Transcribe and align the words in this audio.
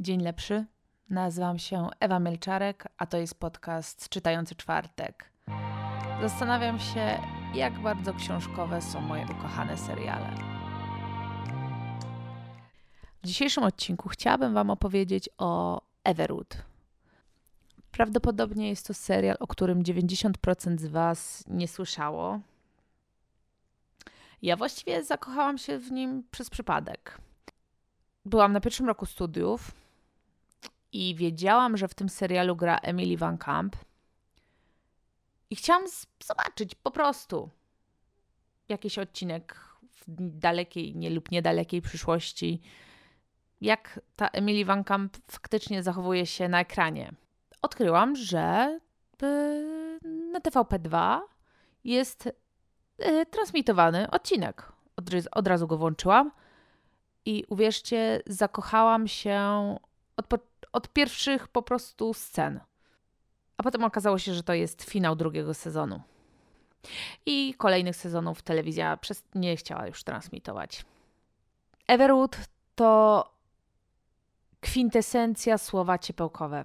Dzień 0.00 0.20
lepszy. 0.20 0.64
Nazywam 1.10 1.58
się 1.58 1.88
Ewa 2.00 2.18
Mielczarek, 2.18 2.88
a 2.98 3.06
to 3.06 3.16
jest 3.16 3.34
podcast 3.34 4.08
Czytający 4.08 4.54
Czwartek. 4.54 5.30
Zastanawiam 6.20 6.78
się, 6.78 7.20
jak 7.54 7.78
bardzo 7.82 8.14
książkowe 8.14 8.82
są 8.82 9.00
moje 9.00 9.24
ukochane 9.24 9.78
seriale. 9.78 10.34
W 13.22 13.26
dzisiejszym 13.26 13.64
odcinku 13.64 14.08
chciałabym 14.08 14.54
Wam 14.54 14.70
opowiedzieć 14.70 15.28
o 15.38 15.82
Everwood. 16.04 16.56
Prawdopodobnie 17.90 18.68
jest 18.68 18.86
to 18.86 18.94
serial, 18.94 19.36
o 19.40 19.46
którym 19.46 19.82
90% 19.82 20.78
z 20.78 20.86
Was 20.86 21.44
nie 21.46 21.68
słyszało. 21.68 22.40
Ja 24.42 24.56
właściwie 24.56 25.04
zakochałam 25.04 25.58
się 25.58 25.78
w 25.78 25.90
nim 25.90 26.22
przez 26.30 26.50
przypadek. 26.50 27.18
Byłam 28.24 28.52
na 28.52 28.60
pierwszym 28.60 28.86
roku 28.86 29.06
studiów 29.06 29.87
i 30.92 31.14
wiedziałam, 31.14 31.76
że 31.76 31.88
w 31.88 31.94
tym 31.94 32.08
serialu 32.08 32.56
gra 32.56 32.78
Emily 32.78 33.16
Van 33.16 33.38
Camp. 33.38 33.76
I 35.50 35.56
chciałam 35.56 35.82
zobaczyć 36.24 36.74
po 36.74 36.90
prostu 36.90 37.50
jakiś 38.68 38.98
odcinek 38.98 39.68
w 39.94 40.04
dalekiej 40.38 40.96
nie, 40.96 41.10
lub 41.10 41.30
niedalekiej 41.30 41.82
przyszłości, 41.82 42.60
jak 43.60 44.00
ta 44.16 44.28
Emily 44.28 44.64
Van 44.64 44.84
Camp 44.84 45.16
faktycznie 45.30 45.82
zachowuje 45.82 46.26
się 46.26 46.48
na 46.48 46.60
ekranie. 46.60 47.12
Odkryłam, 47.62 48.16
że 48.16 48.78
y, 49.22 49.98
na 50.32 50.40
TVP2 50.40 51.20
jest 51.84 52.26
y, 52.26 53.26
transmitowany 53.26 54.10
odcinek. 54.10 54.72
Od, 55.32 55.46
razu 55.46 55.66
go 55.66 55.78
włączyłam 55.78 56.30
i 57.24 57.44
uwierzcie, 57.48 58.22
zakochałam 58.26 59.08
się 59.08 59.40
od, 60.16 60.26
od 60.72 60.88
pierwszych 60.88 61.48
po 61.48 61.62
prostu 61.62 62.14
scen. 62.14 62.60
A 63.56 63.62
potem 63.62 63.84
okazało 63.84 64.18
się, 64.18 64.34
że 64.34 64.42
to 64.42 64.54
jest 64.54 64.82
finał 64.82 65.16
drugiego 65.16 65.54
sezonu. 65.54 66.00
I 67.26 67.54
kolejnych 67.58 67.96
sezonów 67.96 68.42
telewizja 68.42 68.96
przez 68.96 69.24
nie 69.34 69.56
chciała 69.56 69.86
już 69.86 70.04
transmitować. 70.04 70.84
Everwood 71.86 72.36
to 72.74 73.24
kwintesencja 74.60 75.58
słowa 75.58 75.98
ciepełkowe. 75.98 76.64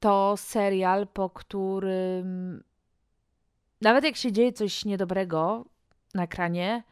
To 0.00 0.36
serial, 0.36 1.06
po 1.06 1.30
którym 1.30 2.62
nawet 3.80 4.04
jak 4.04 4.16
się 4.16 4.32
dzieje 4.32 4.52
coś 4.52 4.84
niedobrego 4.84 5.64
na 6.14 6.22
ekranie, 6.22 6.82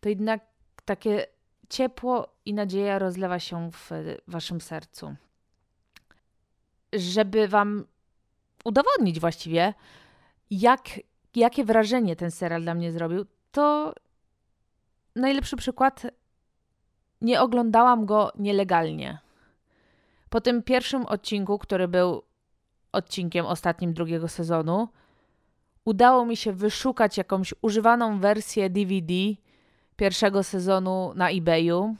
to 0.00 0.08
jednak 0.08 0.40
takie 0.84 1.26
ciepło 1.72 2.28
i 2.44 2.54
nadzieja 2.54 2.98
rozlewa 2.98 3.38
się 3.38 3.70
w 3.70 3.90
waszym 4.28 4.60
sercu. 4.60 5.14
Żeby 6.92 7.48
wam 7.48 7.84
udowodnić 8.64 9.20
właściwie, 9.20 9.74
jak, 10.50 10.88
jakie 11.36 11.64
wrażenie 11.64 12.16
ten 12.16 12.30
serial 12.30 12.62
dla 12.62 12.74
mnie 12.74 12.92
zrobił, 12.92 13.26
to 13.52 13.94
najlepszy 15.16 15.56
przykład. 15.56 16.02
Nie 17.20 17.40
oglądałam 17.40 18.06
go 18.06 18.32
nielegalnie. 18.38 19.18
Po 20.30 20.40
tym 20.40 20.62
pierwszym 20.62 21.06
odcinku, 21.06 21.58
który 21.58 21.88
był 21.88 22.22
odcinkiem 22.92 23.46
ostatnim 23.46 23.94
drugiego 23.94 24.28
sezonu, 24.28 24.88
udało 25.84 26.26
mi 26.26 26.36
się 26.36 26.52
wyszukać 26.52 27.18
jakąś 27.18 27.54
używaną 27.62 28.20
wersję 28.20 28.70
DVD 28.70 29.14
pierwszego 30.02 30.42
sezonu 30.42 31.12
na 31.14 31.30
eBayu. 31.30 31.94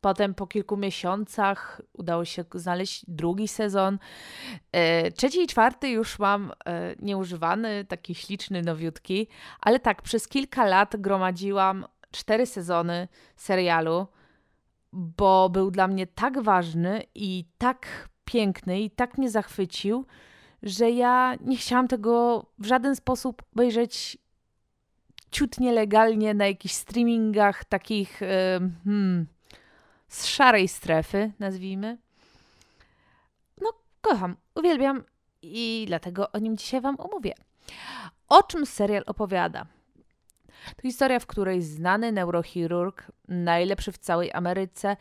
Potem 0.00 0.34
po 0.34 0.46
kilku 0.46 0.76
miesiącach 0.76 1.80
udało 1.92 2.24
się 2.24 2.44
znaleźć 2.54 3.04
drugi 3.08 3.48
sezon. 3.48 3.98
E, 4.72 5.10
trzeci 5.10 5.42
i 5.42 5.46
czwarty 5.46 5.88
już 5.88 6.18
mam 6.18 6.52
e, 6.64 6.94
nieużywany, 7.02 7.84
taki 7.84 8.14
śliczny, 8.14 8.62
nowiutki, 8.62 9.28
ale 9.60 9.80
tak, 9.80 10.02
przez 10.02 10.28
kilka 10.28 10.64
lat 10.66 10.96
gromadziłam 10.96 11.86
cztery 12.10 12.46
sezony 12.46 13.08
serialu, 13.36 14.06
bo 14.92 15.48
był 15.48 15.70
dla 15.70 15.88
mnie 15.88 16.06
tak 16.06 16.42
ważny 16.42 17.02
i 17.14 17.44
tak 17.58 18.08
piękny 18.24 18.80
i 18.80 18.90
tak 18.90 19.18
mnie 19.18 19.30
zachwycił, 19.30 20.06
że 20.62 20.90
ja 20.90 21.34
nie 21.40 21.56
chciałam 21.56 21.88
tego 21.88 22.46
w 22.58 22.66
żaden 22.66 22.96
sposób 22.96 23.42
obejrzeć 23.52 24.21
ciut 25.32 25.60
nielegalnie 25.60 26.34
na 26.34 26.46
jakichś 26.46 26.74
streamingach 26.74 27.64
takich 27.64 28.20
hmm, 28.84 29.26
z 30.08 30.26
szarej 30.26 30.68
strefy, 30.68 31.32
nazwijmy. 31.38 31.98
No, 33.60 33.72
kocham, 34.00 34.36
uwielbiam 34.54 35.04
i 35.42 35.84
dlatego 35.88 36.32
o 36.32 36.38
nim 36.38 36.56
dzisiaj 36.56 36.80
Wam 36.80 36.96
omówię. 36.98 37.34
O 38.28 38.42
czym 38.42 38.66
serial 38.66 39.02
opowiada? 39.06 39.66
To 40.76 40.82
historia, 40.82 41.20
w 41.20 41.26
której 41.26 41.62
znany 41.62 42.12
neurochirurg, 42.12 43.12
najlepszy 43.28 43.92
w 43.92 43.98
całej 43.98 44.32
Ameryce, 44.32 44.96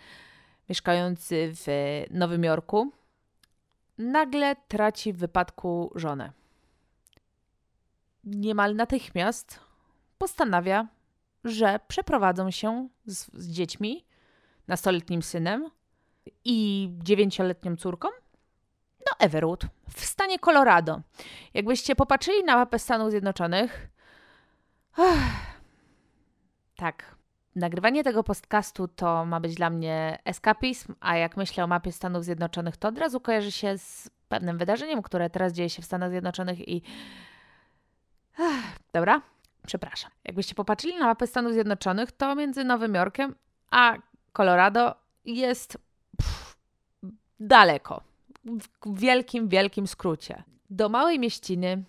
mieszkający 0.69 1.52
w 1.56 1.66
Nowym 2.12 2.44
Jorku, 2.44 2.92
nagle 3.98 4.56
traci 4.68 5.13
w 5.13 5.18
wypadku 5.18 5.92
żonę. 5.96 6.31
Niemal 8.24 8.75
natychmiast 8.75 9.59
postanawia, 10.21 10.87
że 11.43 11.79
przeprowadzą 11.87 12.51
się 12.51 12.89
z, 13.05 13.29
z 13.33 13.47
dziećmi, 13.51 14.05
nastoletnim 14.67 15.21
synem 15.21 15.69
i 16.45 16.89
dziewięcioletnią 17.03 17.75
córką 17.75 18.07
do 18.99 19.25
Everwood 19.25 19.65
w 19.89 20.05
stanie 20.05 20.39
Colorado. 20.39 21.01
Jakbyście 21.53 21.95
popatrzyli 21.95 22.43
na 22.43 22.55
mapę 22.55 22.79
Stanów 22.79 23.11
Zjednoczonych, 23.11 23.87
tak, 26.75 27.15
nagrywanie 27.55 28.03
tego 28.03 28.23
podcastu 28.23 28.88
to 28.88 29.25
ma 29.25 29.39
być 29.39 29.55
dla 29.55 29.69
mnie 29.69 30.19
eskapizm, 30.25 30.95
a 30.99 31.17
jak 31.17 31.38
myślę 31.38 31.63
o 31.63 31.67
mapie 31.67 31.91
Stanów 31.91 32.23
Zjednoczonych, 32.23 32.77
to 32.77 32.88
od 32.88 32.97
razu 32.97 33.19
kojarzy 33.19 33.51
się 33.51 33.77
z 33.77 34.09
pewnym 34.29 34.57
wydarzeniem, 34.57 35.01
które 35.01 35.29
teraz 35.29 35.53
dzieje 35.53 35.69
się 35.69 35.81
w 35.81 35.85
Stanach 35.85 36.09
Zjednoczonych 36.09 36.67
i. 36.67 36.81
Dobra, 38.93 39.21
przepraszam. 39.67 40.11
Jakbyście 40.23 40.55
popatrzyli 40.55 40.97
na 40.97 41.05
mapę 41.05 41.27
Stanów 41.27 41.53
Zjednoczonych, 41.53 42.11
to 42.11 42.35
między 42.35 42.63
Nowym 42.63 42.95
Jorkiem 42.95 43.35
a 43.72 43.97
Colorado 44.33 44.95
jest 45.25 45.77
pff, 46.17 46.57
daleko. 47.39 48.03
W 48.85 49.00
wielkim, 49.00 49.50
wielkim 49.50 49.88
skrócie. 49.88 50.44
Do 50.69 50.89
małej 50.89 51.19
mieściny 51.19 51.83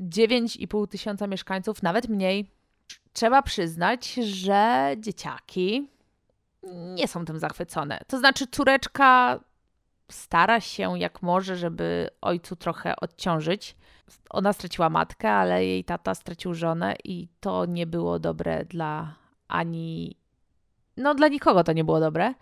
9,5 0.00 0.88
tysiąca 0.88 1.26
mieszkańców, 1.26 1.82
nawet 1.82 2.08
mniej. 2.08 2.50
Trzeba 3.12 3.42
przyznać, 3.42 4.14
że 4.14 4.94
dzieciaki 4.98 5.88
nie 6.72 7.08
są 7.08 7.24
tym 7.24 7.38
zachwycone. 7.38 8.00
To 8.06 8.18
znaczy, 8.18 8.46
córeczka 8.46 9.40
stara 10.12 10.60
się 10.60 10.98
jak 10.98 11.22
może, 11.22 11.56
żeby 11.56 12.08
ojcu 12.20 12.56
trochę 12.56 12.96
odciążyć. 12.96 13.76
Ona 14.30 14.52
straciła 14.52 14.90
matkę, 14.90 15.32
ale 15.32 15.64
jej 15.64 15.84
tata 15.84 16.14
stracił 16.14 16.54
żonę 16.54 16.96
i 17.04 17.28
to 17.40 17.66
nie 17.66 17.86
było 17.86 18.18
dobre 18.18 18.64
dla 18.64 19.14
ani. 19.48 20.16
No, 20.96 21.14
dla 21.14 21.28
nikogo 21.28 21.64
to 21.64 21.72
nie 21.72 21.84
było 21.84 22.00
dobre. 22.00 22.34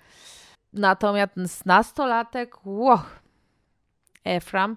Natomiast 0.72 1.66
nastolatek, 1.66 2.66
wow, 2.66 2.98
Efram, 4.24 4.76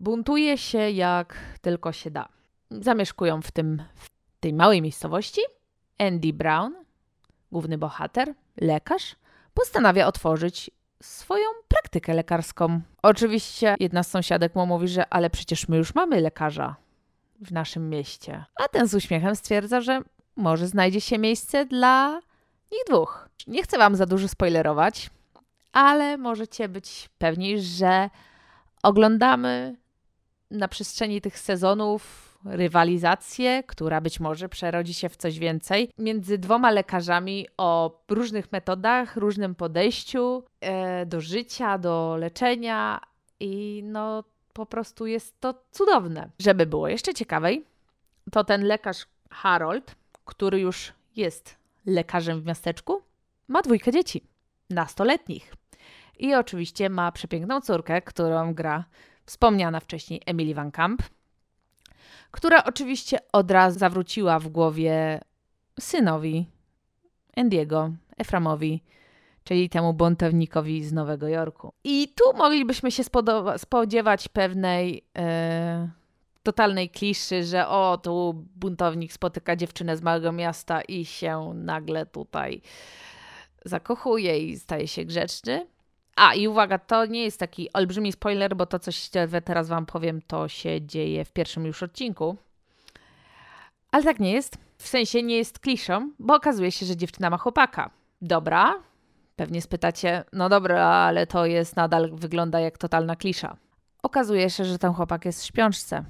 buntuje 0.00 0.58
się 0.58 0.90
jak 0.90 1.38
tylko 1.60 1.92
się 1.92 2.10
da. 2.10 2.28
Zamieszkują 2.70 3.42
w, 3.42 3.50
tym, 3.50 3.82
w 3.94 4.08
tej 4.40 4.52
małej 4.52 4.82
miejscowości. 4.82 5.40
Andy 5.98 6.32
Brown, 6.32 6.74
główny 7.52 7.78
bohater, 7.78 8.34
lekarz, 8.60 9.16
postanawia 9.54 10.06
otworzyć 10.06 10.70
swoją 11.02 11.44
praktykę 11.68 12.14
lekarską. 12.14 12.80
Oczywiście 13.02 13.74
jedna 13.80 14.02
z 14.02 14.10
sąsiadek 14.10 14.54
mu 14.54 14.66
mówi, 14.66 14.88
że 14.88 15.08
ale 15.12 15.30
przecież 15.30 15.68
my 15.68 15.76
już 15.76 15.94
mamy 15.94 16.20
lekarza 16.20 16.76
w 17.40 17.52
naszym 17.52 17.90
mieście. 17.90 18.44
A 18.56 18.68
ten 18.68 18.88
z 18.88 18.94
uśmiechem 18.94 19.36
stwierdza, 19.36 19.80
że 19.80 20.00
może 20.36 20.66
znajdzie 20.66 21.00
się 21.00 21.18
miejsce 21.18 21.66
dla 21.66 22.20
nich 22.72 22.82
dwóch. 22.88 23.28
Nie 23.46 23.62
chcę 23.62 23.78
wam 23.78 23.96
za 23.96 24.06
dużo 24.06 24.28
spoilerować, 24.28 25.10
ale 25.72 26.16
możecie 26.16 26.68
być 26.68 27.08
pewni, 27.18 27.60
że 27.60 28.10
oglądamy 28.82 29.76
na 30.50 30.68
przestrzeni 30.68 31.20
tych 31.20 31.38
sezonów 31.38 32.25
rywalizację, 32.50 33.62
która 33.66 34.00
być 34.00 34.20
może 34.20 34.48
przerodzi 34.48 34.94
się 34.94 35.08
w 35.08 35.16
coś 35.16 35.38
więcej, 35.38 35.90
między 35.98 36.38
dwoma 36.38 36.70
lekarzami 36.70 37.46
o 37.56 38.00
różnych 38.08 38.52
metodach, 38.52 39.16
różnym 39.16 39.54
podejściu 39.54 40.42
e, 40.60 41.06
do 41.06 41.20
życia, 41.20 41.78
do 41.78 42.16
leczenia 42.18 43.00
i 43.40 43.82
no 43.84 44.24
po 44.52 44.66
prostu 44.66 45.06
jest 45.06 45.40
to 45.40 45.54
cudowne. 45.70 46.30
Żeby 46.38 46.66
było 46.66 46.88
jeszcze 46.88 47.14
ciekawej, 47.14 47.64
to 48.32 48.44
ten 48.44 48.64
lekarz 48.64 49.06
Harold, 49.30 49.94
który 50.24 50.60
już 50.60 50.92
jest 51.16 51.56
lekarzem 51.86 52.40
w 52.40 52.46
miasteczku, 52.46 53.02
ma 53.48 53.62
dwójkę 53.62 53.92
dzieci, 53.92 54.24
nastoletnich. 54.70 55.54
I 56.18 56.34
oczywiście 56.34 56.90
ma 56.90 57.12
przepiękną 57.12 57.60
córkę, 57.60 58.02
którą 58.02 58.54
gra 58.54 58.84
wspomniana 59.26 59.80
wcześniej 59.80 60.22
Emily 60.26 60.54
Van 60.54 60.70
Camp, 60.70 61.02
która 62.30 62.64
oczywiście 62.64 63.18
od 63.32 63.50
razu 63.50 63.78
zawróciła 63.78 64.38
w 64.38 64.48
głowie 64.48 65.20
synowi 65.80 66.46
Andiego, 67.36 67.90
Eframowi, 68.18 68.82
czyli 69.44 69.68
temu 69.68 69.94
buntownikowi 69.94 70.84
z 70.84 70.92
Nowego 70.92 71.28
Jorku. 71.28 71.72
I 71.84 72.08
tu 72.08 72.36
moglibyśmy 72.38 72.90
się 72.90 73.02
spodziewać 73.56 74.28
pewnej 74.28 75.04
e, 75.18 75.88
totalnej 76.42 76.90
kliszy, 76.90 77.44
że 77.44 77.68
o, 77.68 77.98
tu 78.02 78.44
buntownik 78.56 79.12
spotyka 79.12 79.56
dziewczynę 79.56 79.96
z 79.96 80.02
małego 80.02 80.32
miasta 80.32 80.80
i 80.80 81.04
się 81.04 81.52
nagle 81.54 82.06
tutaj 82.06 82.60
zakochuje 83.64 84.38
i 84.38 84.58
staje 84.58 84.88
się 84.88 85.04
grzeczny. 85.04 85.66
A 86.16 86.34
i 86.34 86.48
uwaga, 86.48 86.78
to 86.78 87.06
nie 87.06 87.24
jest 87.24 87.40
taki 87.40 87.72
olbrzymi 87.72 88.12
spoiler, 88.12 88.56
bo 88.56 88.66
to, 88.66 88.78
coś 88.78 89.10
teraz 89.44 89.68
Wam 89.68 89.86
powiem, 89.86 90.22
to 90.26 90.48
się 90.48 90.82
dzieje 90.82 91.24
w 91.24 91.32
pierwszym 91.32 91.66
już 91.66 91.82
odcinku. 91.82 92.36
Ale 93.90 94.04
tak 94.04 94.20
nie 94.20 94.32
jest. 94.32 94.58
W 94.78 94.88
sensie 94.88 95.22
nie 95.22 95.36
jest 95.36 95.58
kliszą, 95.58 96.12
bo 96.18 96.34
okazuje 96.34 96.72
się, 96.72 96.86
że 96.86 96.96
dziewczyna 96.96 97.30
ma 97.30 97.38
chłopaka. 97.38 97.90
Dobra, 98.22 98.74
pewnie 99.36 99.62
spytacie, 99.62 100.24
no 100.32 100.48
dobra, 100.48 100.86
ale 100.86 101.26
to 101.26 101.46
jest 101.46 101.76
nadal 101.76 102.10
wygląda 102.12 102.60
jak 102.60 102.78
totalna 102.78 103.16
klisza. 103.16 103.56
Okazuje 104.02 104.50
się, 104.50 104.64
że 104.64 104.78
ten 104.78 104.92
chłopak 104.92 105.24
jest 105.24 105.42
w 105.42 105.46
śpiączce 105.46 106.04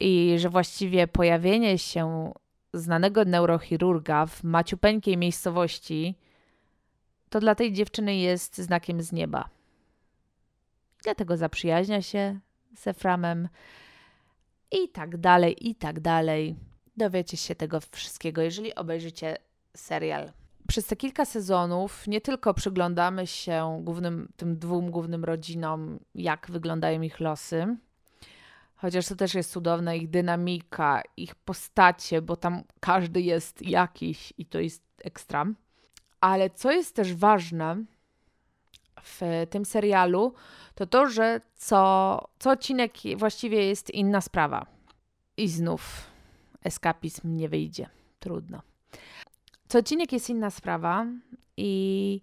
i 0.00 0.34
że 0.38 0.48
właściwie 0.48 1.06
pojawienie 1.06 1.78
się 1.78 2.32
znanego 2.74 3.24
neurochirurga 3.24 4.26
w 4.26 4.44
maciupeńkiej 4.44 5.16
miejscowości 5.16 6.18
to 7.32 7.40
dla 7.40 7.54
tej 7.54 7.72
dziewczyny 7.72 8.16
jest 8.16 8.58
znakiem 8.58 9.02
z 9.02 9.12
nieba. 9.12 9.48
Dlatego 11.02 11.36
zaprzyjaźnia 11.36 12.02
się 12.02 12.40
z 12.76 12.86
Eframem 12.86 13.48
i 14.70 14.88
tak 14.88 15.16
dalej, 15.16 15.68
i 15.68 15.74
tak 15.74 16.00
dalej. 16.00 16.56
Dowiecie 16.96 17.36
się 17.36 17.54
tego 17.54 17.80
wszystkiego, 17.90 18.42
jeżeli 18.42 18.74
obejrzycie 18.74 19.36
serial. 19.76 20.32
Przez 20.68 20.86
te 20.86 20.96
kilka 20.96 21.24
sezonów 21.24 22.06
nie 22.06 22.20
tylko 22.20 22.54
przyglądamy 22.54 23.26
się 23.26 23.80
głównym, 23.84 24.32
tym 24.36 24.58
dwóm 24.58 24.90
głównym 24.90 25.24
rodzinom, 25.24 25.98
jak 26.14 26.50
wyglądają 26.50 27.02
ich 27.02 27.20
losy, 27.20 27.76
chociaż 28.76 29.06
to 29.06 29.16
też 29.16 29.34
jest 29.34 29.52
cudowna 29.52 29.94
ich 29.94 30.10
dynamika, 30.10 31.02
ich 31.16 31.34
postacie, 31.34 32.22
bo 32.22 32.36
tam 32.36 32.62
każdy 32.80 33.20
jest 33.20 33.62
jakiś 33.62 34.32
i 34.38 34.46
to 34.46 34.60
jest 34.60 34.82
ekstra. 35.04 35.46
Ale 36.22 36.50
co 36.50 36.72
jest 36.72 36.96
też 36.96 37.14
ważne 37.14 37.84
w 39.02 39.46
tym 39.50 39.64
serialu, 39.64 40.34
to 40.74 40.86
to, 40.86 41.06
że 41.06 41.40
co, 41.54 42.20
co 42.38 42.50
odcinek 42.50 42.92
właściwie 43.16 43.64
jest 43.64 43.90
inna 43.90 44.20
sprawa. 44.20 44.66
I 45.36 45.48
znów 45.48 46.10
eskapizm 46.64 47.36
nie 47.36 47.48
wyjdzie. 47.48 47.88
Trudno. 48.20 48.62
Co 49.68 49.78
odcinek 49.78 50.12
jest 50.12 50.30
inna 50.30 50.50
sprawa 50.50 51.06
i 51.56 52.20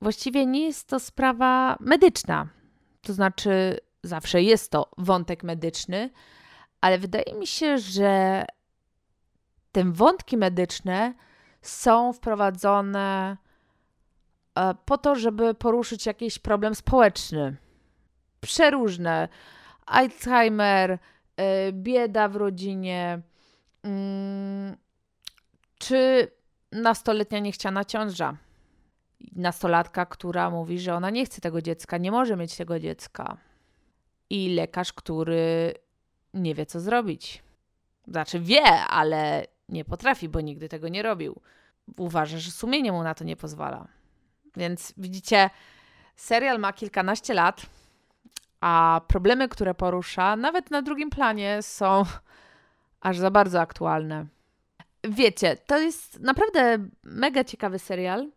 właściwie 0.00 0.46
nie 0.46 0.66
jest 0.66 0.88
to 0.88 1.00
sprawa 1.00 1.76
medyczna. 1.80 2.48
To 3.02 3.12
znaczy, 3.12 3.78
zawsze 4.02 4.42
jest 4.42 4.70
to 4.70 4.90
wątek 4.98 5.44
medyczny, 5.44 6.10
ale 6.80 6.98
wydaje 6.98 7.34
mi 7.34 7.46
się, 7.46 7.78
że 7.78 8.44
te 9.72 9.84
wątki 9.84 10.36
medyczne 10.36 11.14
są 11.62 12.12
wprowadzone 12.12 13.36
e, 14.54 14.74
po 14.84 14.98
to, 14.98 15.14
żeby 15.14 15.54
poruszyć 15.54 16.06
jakiś 16.06 16.38
problem 16.38 16.74
społeczny. 16.74 17.56
Przeróżne. 18.40 19.28
Alzheimer, 19.86 20.98
e, 21.36 21.72
bieda 21.72 22.28
w 22.28 22.36
rodzinie, 22.36 23.20
mm, 23.82 24.76
czy 25.78 26.30
nastoletnia 26.72 27.38
niechciana 27.38 27.84
ciąża. 27.84 28.36
Nastolatka, 29.36 30.06
która 30.06 30.50
mówi, 30.50 30.78
że 30.80 30.94
ona 30.94 31.10
nie 31.10 31.24
chce 31.24 31.40
tego 31.40 31.62
dziecka, 31.62 31.98
nie 31.98 32.10
może 32.10 32.36
mieć 32.36 32.56
tego 32.56 32.78
dziecka. 32.78 33.36
I 34.30 34.54
lekarz, 34.54 34.92
który 34.92 35.74
nie 36.34 36.54
wie, 36.54 36.66
co 36.66 36.80
zrobić. 36.80 37.42
Znaczy 38.06 38.40
wie, 38.40 38.64
ale 38.72 39.46
nie 39.68 39.84
potrafi, 39.84 40.28
bo 40.28 40.40
nigdy 40.40 40.68
tego 40.68 40.88
nie 40.88 41.02
robił. 41.02 41.40
Uważa, 41.96 42.38
że 42.38 42.50
sumienie 42.50 42.92
mu 42.92 43.02
na 43.02 43.14
to 43.14 43.24
nie 43.24 43.36
pozwala. 43.36 43.88
Więc 44.56 44.94
widzicie, 44.96 45.50
serial 46.16 46.58
ma 46.58 46.72
kilkanaście 46.72 47.34
lat, 47.34 47.66
a 48.60 49.00
problemy, 49.08 49.48
które 49.48 49.74
porusza, 49.74 50.36
nawet 50.36 50.70
na 50.70 50.82
drugim 50.82 51.10
planie, 51.10 51.58
są 51.62 52.04
aż 53.00 53.18
za 53.18 53.30
bardzo 53.30 53.60
aktualne. 53.60 54.26
Wiecie, 55.04 55.56
to 55.56 55.78
jest 55.78 56.20
naprawdę 56.20 56.78
mega 57.02 57.44
ciekawy 57.44 57.78
serial, 57.78 58.28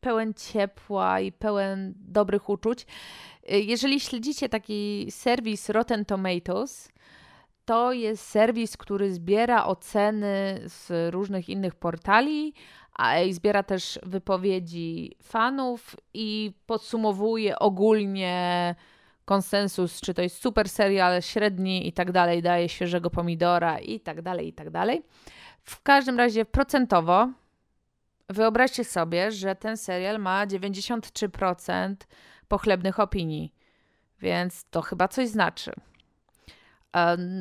pełen 0.00 0.34
ciepła 0.34 1.20
i 1.20 1.32
pełen 1.32 1.94
dobrych 1.96 2.48
uczuć. 2.48 2.86
Jeżeli 3.48 4.00
śledzicie 4.00 4.48
taki 4.48 5.06
serwis 5.10 5.68
Rotten 5.68 6.04
Tomatoes, 6.04 6.88
to 7.68 7.92
jest 7.92 8.26
serwis, 8.26 8.76
który 8.76 9.12
zbiera 9.12 9.66
oceny 9.66 10.60
z 10.64 11.12
różnych 11.14 11.48
innych 11.48 11.74
portali, 11.74 12.54
a 12.94 13.14
zbiera 13.30 13.62
też 13.62 13.98
wypowiedzi 14.02 15.16
fanów 15.22 15.96
i 16.14 16.52
podsumowuje 16.66 17.58
ogólnie 17.58 18.74
konsensus, 19.24 20.00
czy 20.00 20.14
to 20.14 20.22
jest 20.22 20.42
super 20.42 20.68
serial, 20.68 21.22
średni 21.22 21.88
i 21.88 21.92
tak 21.92 22.12
dalej, 22.12 22.42
daje 22.42 22.68
świeżego 22.68 23.10
pomidora 23.10 23.78
i 23.78 24.00
tak 24.00 24.22
dalej, 24.22 24.48
i 24.48 24.52
tak 24.52 24.70
dalej. 24.70 25.02
W 25.62 25.82
każdym 25.82 26.18
razie 26.18 26.44
procentowo 26.44 27.28
wyobraźcie 28.28 28.84
sobie, 28.84 29.32
że 29.32 29.54
ten 29.54 29.76
serial 29.76 30.18
ma 30.18 30.46
93% 30.46 31.94
pochlebnych 32.48 33.00
opinii, 33.00 33.54
więc 34.20 34.64
to 34.70 34.82
chyba 34.82 35.08
coś 35.08 35.28
znaczy 35.28 35.72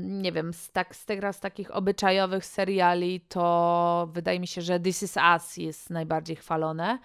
nie 0.03 0.31
wiem, 0.31 0.53
z, 0.53 0.71
tak, 0.71 0.95
z, 0.95 1.05
takich 1.39 1.75
obyczajowych 1.75 2.45
seriali 2.45 3.21
to 3.21 4.09
wydaje 4.11 4.39
mi 4.39 4.47
się, 4.47 4.61
że 4.61 4.79
This 4.79 5.03
Is 5.03 5.17
Us 5.17 5.57
jest 5.57 5.89
najbardziej 5.89 6.35
chwalone. 6.35 6.99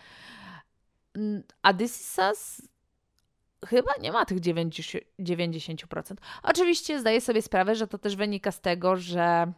A 1.62 1.75
This 1.75 2.00
Is 2.00 2.19
Us 2.19 2.62
chyba 3.67 3.93
nie 4.01 4.13
ma 4.13 4.25
tych 4.25 4.39
90%. 4.39 6.15
Oczywiście 6.43 7.01
zdaję 7.01 7.20
sobie 7.20 7.43
sprawę, 7.43 7.75
że 7.75 7.87
to 7.87 7.99
też 7.99 8.17
wynika 8.17 8.51
z 8.51 8.61
tego, 8.61 8.96
że 8.96 9.53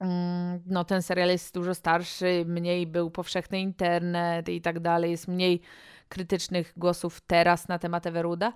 mm, 0.00 0.62
no, 0.66 0.84
ten 0.84 1.02
serial 1.02 1.28
jest 1.28 1.54
dużo 1.54 1.74
starszy, 1.74 2.44
mniej 2.46 2.86
był 2.86 3.10
powszechny 3.10 3.60
internet 3.60 4.48
i 4.48 4.60
tak 4.60 4.80
dalej, 4.80 5.10
jest 5.10 5.28
mniej 5.28 5.60
krytycznych 6.08 6.72
głosów 6.76 7.20
teraz 7.20 7.68
na 7.68 7.78
temat 7.78 8.06
Everuda, 8.06 8.52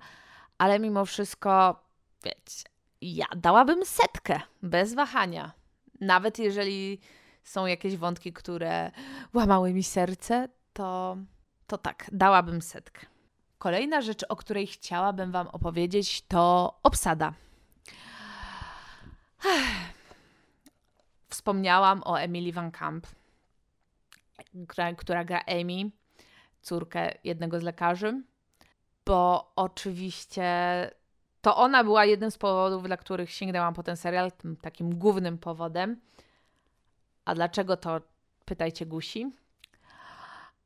ale 0.57 0.79
mimo 0.79 1.05
wszystko, 1.05 1.83
wiecie, 2.23 2.76
ja 3.01 3.25
dałabym 3.35 3.85
setkę, 3.85 4.41
bez 4.63 4.93
wahania. 4.93 5.51
Nawet 6.01 6.39
jeżeli 6.39 6.99
są 7.43 7.65
jakieś 7.65 7.97
wątki, 7.97 8.33
które 8.33 8.91
łamały 9.33 9.73
mi 9.73 9.83
serce, 9.83 10.49
to, 10.73 11.17
to 11.67 11.77
tak, 11.77 12.09
dałabym 12.11 12.61
setkę. 12.61 13.05
Kolejna 13.57 14.01
rzecz, 14.01 14.25
o 14.29 14.35
której 14.35 14.67
chciałabym 14.67 15.31
Wam 15.31 15.47
opowiedzieć, 15.47 16.21
to 16.21 16.73
obsada. 16.83 17.33
Wspomniałam 21.29 22.01
o 22.05 22.19
Emily 22.19 22.51
Van 22.53 22.71
Camp, 22.71 23.07
która, 24.97 25.25
gra 25.25 25.41
Amy, 25.47 25.91
córkę 26.61 27.13
jednego 27.23 27.59
z 27.59 27.63
lekarzy, 27.63 28.23
bo 29.05 29.51
oczywiście 29.55 30.51
to 31.47 31.55
ona 31.55 31.83
była 31.83 32.05
jednym 32.05 32.31
z 32.31 32.37
powodów, 32.37 32.83
dla 32.83 32.97
których 32.97 33.31
sięgnęłam 33.31 33.73
po 33.73 33.83
ten 33.83 33.97
serial, 33.97 34.31
tym 34.31 34.55
takim 34.55 34.95
głównym 34.95 35.37
powodem. 35.37 35.99
A 37.25 37.35
dlaczego 37.35 37.77
to 37.77 38.01
pytajcie 38.45 38.85
Gusi? 38.85 39.31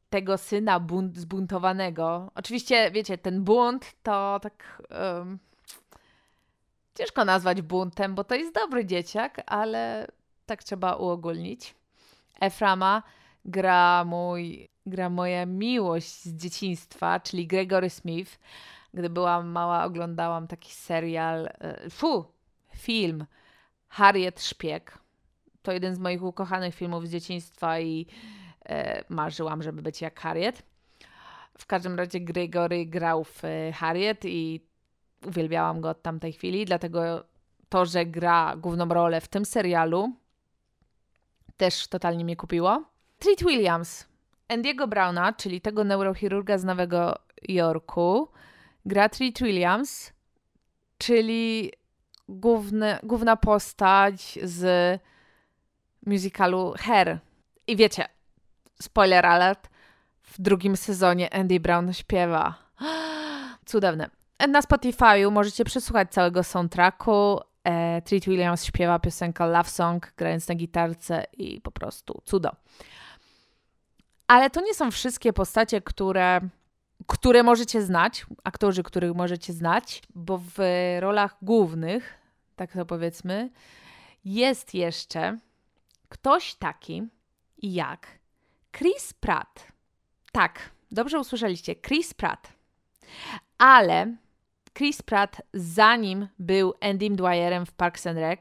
Tego 0.09 0.37
syna 0.37 0.79
bunt, 0.79 1.17
zbuntowanego. 1.17 2.31
Oczywiście, 2.35 2.91
wiecie, 2.91 3.17
ten 3.17 3.43
bunt 3.43 3.93
to 4.03 4.39
tak. 4.41 4.81
Um, 5.17 5.39
ciężko 6.95 7.25
nazwać 7.25 7.61
buntem, 7.61 8.15
bo 8.15 8.23
to 8.23 8.35
jest 8.35 8.55
dobry 8.55 8.85
dzieciak, 8.85 9.41
ale 9.45 10.07
tak 10.45 10.63
trzeba 10.63 10.95
uogólnić. 10.95 11.75
Eframa 12.39 13.03
gra 13.45 14.05
mój, 14.05 14.69
gra 14.85 15.09
moja 15.09 15.45
miłość 15.45 16.23
z 16.23 16.35
dzieciństwa, 16.35 17.19
czyli 17.19 17.47
Gregory 17.47 17.89
Smith 17.89 18.39
gdy 18.93 19.09
byłam 19.09 19.47
mała, 19.47 19.83
oglądałam 19.83 20.47
taki 20.47 20.73
serial, 20.73 21.49
e, 21.59 21.89
fu, 21.89 22.25
film 22.75 23.25
Harriet 23.87 24.41
Szpieg. 24.41 24.97
To 25.61 25.71
jeden 25.71 25.95
z 25.95 25.99
moich 25.99 26.23
ukochanych 26.23 26.75
filmów 26.75 27.07
z 27.07 27.11
dzieciństwa 27.11 27.79
i 27.79 28.07
e, 28.65 29.03
marzyłam, 29.09 29.63
żeby 29.63 29.81
być 29.81 30.01
jak 30.01 30.19
Harriet. 30.19 30.63
W 31.57 31.65
każdym 31.65 31.95
razie 31.95 32.19
Gregory 32.19 32.85
grał 32.85 33.23
w 33.23 33.45
e, 33.45 33.71
Harriet 33.71 34.25
i 34.25 34.65
uwielbiałam 35.27 35.81
go 35.81 35.89
od 35.89 36.01
tamtej 36.01 36.33
chwili, 36.33 36.65
dlatego 36.65 37.23
to, 37.69 37.85
że 37.85 38.05
gra 38.05 38.55
główną 38.57 38.87
rolę 38.87 39.21
w 39.21 39.27
tym 39.27 39.45
serialu 39.45 40.11
też 41.57 41.87
totalnie 41.87 42.23
mnie 42.23 42.35
kupiło. 42.35 42.83
Treat 43.19 43.39
Williams, 43.39 44.07
Andy'ego 44.49 44.87
Browna, 44.87 45.33
czyli 45.33 45.61
tego 45.61 45.83
neurochirurga 45.83 46.57
z 46.57 46.63
Nowego 46.63 47.15
Jorku, 47.47 48.27
gra 48.85 49.09
Treat 49.09 49.39
Williams, 49.39 50.13
czyli 50.97 51.71
główny, 52.29 52.99
główna 53.03 53.35
postać 53.35 54.39
z 54.43 54.99
musicalu 56.05 56.73
Hair. 56.77 57.19
I 57.67 57.75
wiecie, 57.75 58.05
spoiler 58.81 59.25
alert, 59.25 59.69
w 60.23 60.41
drugim 60.41 60.77
sezonie 60.77 61.33
Andy 61.33 61.59
Brown 61.59 61.93
śpiewa. 61.93 62.55
Cudowne. 63.65 64.09
Na 64.49 64.61
Spotify'u 64.61 65.31
możecie 65.31 65.65
przesłuchać 65.65 66.11
całego 66.11 66.43
soundtracku. 66.43 67.39
E, 67.63 68.01
Treat 68.01 68.23
Williams 68.25 68.65
śpiewa 68.65 68.99
piosenkę 68.99 69.47
Love 69.47 69.69
Song, 69.69 70.13
grając 70.17 70.47
na 70.47 70.55
gitarce 70.55 71.25
i 71.33 71.61
po 71.61 71.71
prostu 71.71 72.21
cudo. 72.25 72.51
Ale 74.27 74.49
to 74.49 74.61
nie 74.61 74.73
są 74.73 74.91
wszystkie 74.91 75.33
postacie, 75.33 75.81
które, 75.81 76.41
które 77.07 77.43
możecie 77.43 77.81
znać, 77.81 78.25
aktorzy, 78.43 78.83
których 78.83 79.15
możecie 79.15 79.53
znać, 79.53 80.03
bo 80.15 80.41
w 80.55 80.59
rolach 80.99 81.35
głównych, 81.41 82.13
tak 82.55 82.73
to 82.73 82.85
powiedzmy, 82.85 83.49
jest 84.25 84.73
jeszcze 84.73 85.37
ktoś 86.09 86.55
taki 86.55 87.03
jak 87.57 88.07
Chris 88.77 89.13
Pratt. 89.13 89.67
Tak, 90.31 90.69
dobrze 90.91 91.19
usłyszeliście, 91.19 91.75
Chris 91.75 92.13
Pratt. 92.13 92.53
Ale 93.57 94.15
Chris 94.77 95.01
Pratt, 95.01 95.41
zanim 95.53 96.27
był 96.39 96.73
Andym 96.81 97.15
Dwyerem 97.15 97.65
w 97.65 97.71
Parks 97.71 98.07
and 98.07 98.17
Rec, 98.17 98.39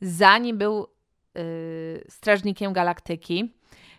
zanim 0.00 0.58
był 0.58 0.86
yy, 1.34 2.04
Strażnikiem 2.08 2.72
Galaktyki, 2.72 3.52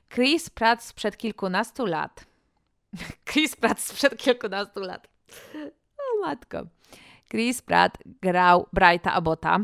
Chris 0.09 0.49
Pratt 0.49 0.83
sprzed 0.83 1.17
kilkunastu 1.17 1.85
lat. 1.85 2.25
Chris 3.25 3.55
Pratt 3.55 3.79
sprzed 3.79 4.17
kilkunastu 4.17 4.79
lat. 4.79 5.07
O 5.97 6.21
matko. 6.25 6.67
Chris 7.29 7.61
Pratt 7.61 7.97
grał 8.21 8.67
Brighta 8.73 9.13
Abota, 9.13 9.59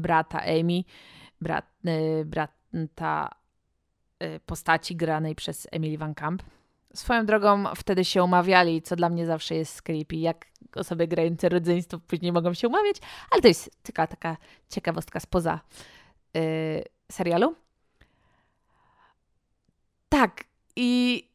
brata 0.00 0.42
Amy, 0.42 0.84
brat, 1.40 1.64
yy, 1.84 2.24
brata 2.24 3.30
yy, 4.20 4.40
postaci 4.46 4.96
granej 4.96 5.34
przez 5.34 5.68
Emily 5.72 5.98
Van 5.98 6.14
Camp. 6.14 6.42
Swoją 6.94 7.26
drogą 7.26 7.64
wtedy 7.76 8.04
się 8.04 8.24
umawiali, 8.24 8.82
co 8.82 8.96
dla 8.96 9.08
mnie 9.08 9.26
zawsze 9.26 9.54
jest 9.54 9.82
creepy, 9.82 10.16
jak 10.16 10.46
osoby 10.74 11.08
grające 11.08 11.48
rodzeństwo 11.48 11.98
później 11.98 12.32
mogą 12.32 12.54
się 12.54 12.68
umawiać, 12.68 12.96
ale 13.30 13.42
to 13.42 13.48
jest 13.48 13.70
taka, 13.82 14.06
taka 14.06 14.36
ciekawostka 14.68 15.20
spoza 15.20 15.60
yy, 16.34 16.84
serialu. 17.12 17.54
Tak, 20.08 20.44
i 20.76 21.29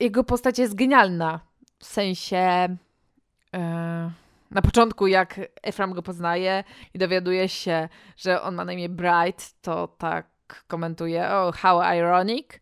jego 0.00 0.24
postać 0.24 0.58
jest 0.58 0.74
genialna. 0.74 1.40
W 1.78 1.84
sensie 1.84 2.76
yy, 3.52 3.60
na 4.50 4.62
początku, 4.62 5.06
jak 5.06 5.40
Efram 5.62 5.92
go 5.92 6.02
poznaje 6.02 6.64
i 6.94 6.98
dowiaduje 6.98 7.48
się, 7.48 7.88
że 8.16 8.42
on 8.42 8.54
ma 8.54 8.64
na 8.64 8.72
imię 8.72 8.88
Bright, 8.88 9.60
to 9.62 9.88
tak 9.88 10.26
komentuje, 10.68 11.30
oh, 11.30 11.58
how 11.58 11.96
ironic. 11.96 12.60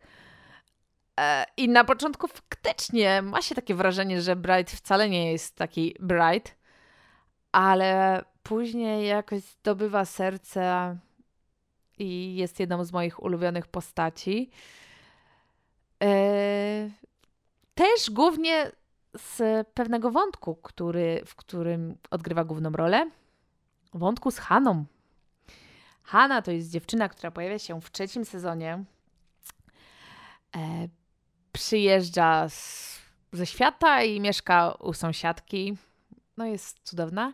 E, 1.21 1.47
I 1.57 1.69
na 1.69 1.85
początku 1.85 2.29
faktycznie 2.29 3.23
ma 3.23 3.43
się 3.43 3.55
takie 3.55 3.75
wrażenie, 3.75 4.23
że 4.23 4.37
Bright 4.37 4.71
wcale 4.71 5.09
nie 5.09 5.33
jest 5.33 5.57
taki 5.57 5.97
Bright, 6.01 6.57
ale 7.53 8.23
później 8.43 9.07
jakoś 9.07 9.43
zdobywa 9.43 10.05
serce 10.05 10.97
i 11.99 12.37
jest 12.37 12.61
jedną 12.61 12.85
z 12.85 12.93
moich 12.93 13.23
ulubionych 13.23 13.67
postaci. 13.67 14.51
E, 16.03 16.91
też 17.77 18.11
głównie 18.11 18.73
z 19.15 19.67
pewnego 19.69 20.11
wątku, 20.11 20.55
który, 20.55 21.23
w 21.27 21.35
którym 21.35 21.99
odgrywa 22.11 22.45
główną 22.45 22.71
rolę. 22.71 23.11
Wątku 23.95 24.31
z 24.31 24.39
Haną. 24.39 24.85
Hanna 26.03 26.43
to 26.43 26.51
jest 26.51 26.71
dziewczyna, 26.71 27.09
która 27.09 27.31
pojawia 27.31 27.59
się 27.59 27.81
w 27.81 27.91
trzecim 27.91 28.25
sezonie. 28.25 28.85
E, 30.57 30.89
przyjeżdża 31.53 32.49
z, 32.49 32.99
ze 33.33 33.47
świata 33.47 34.03
i 34.03 34.21
mieszka 34.21 34.73
u 34.73 34.93
sąsiadki. 34.93 35.77
No 36.37 36.47
jest 36.47 36.81
cudowna, 36.83 37.33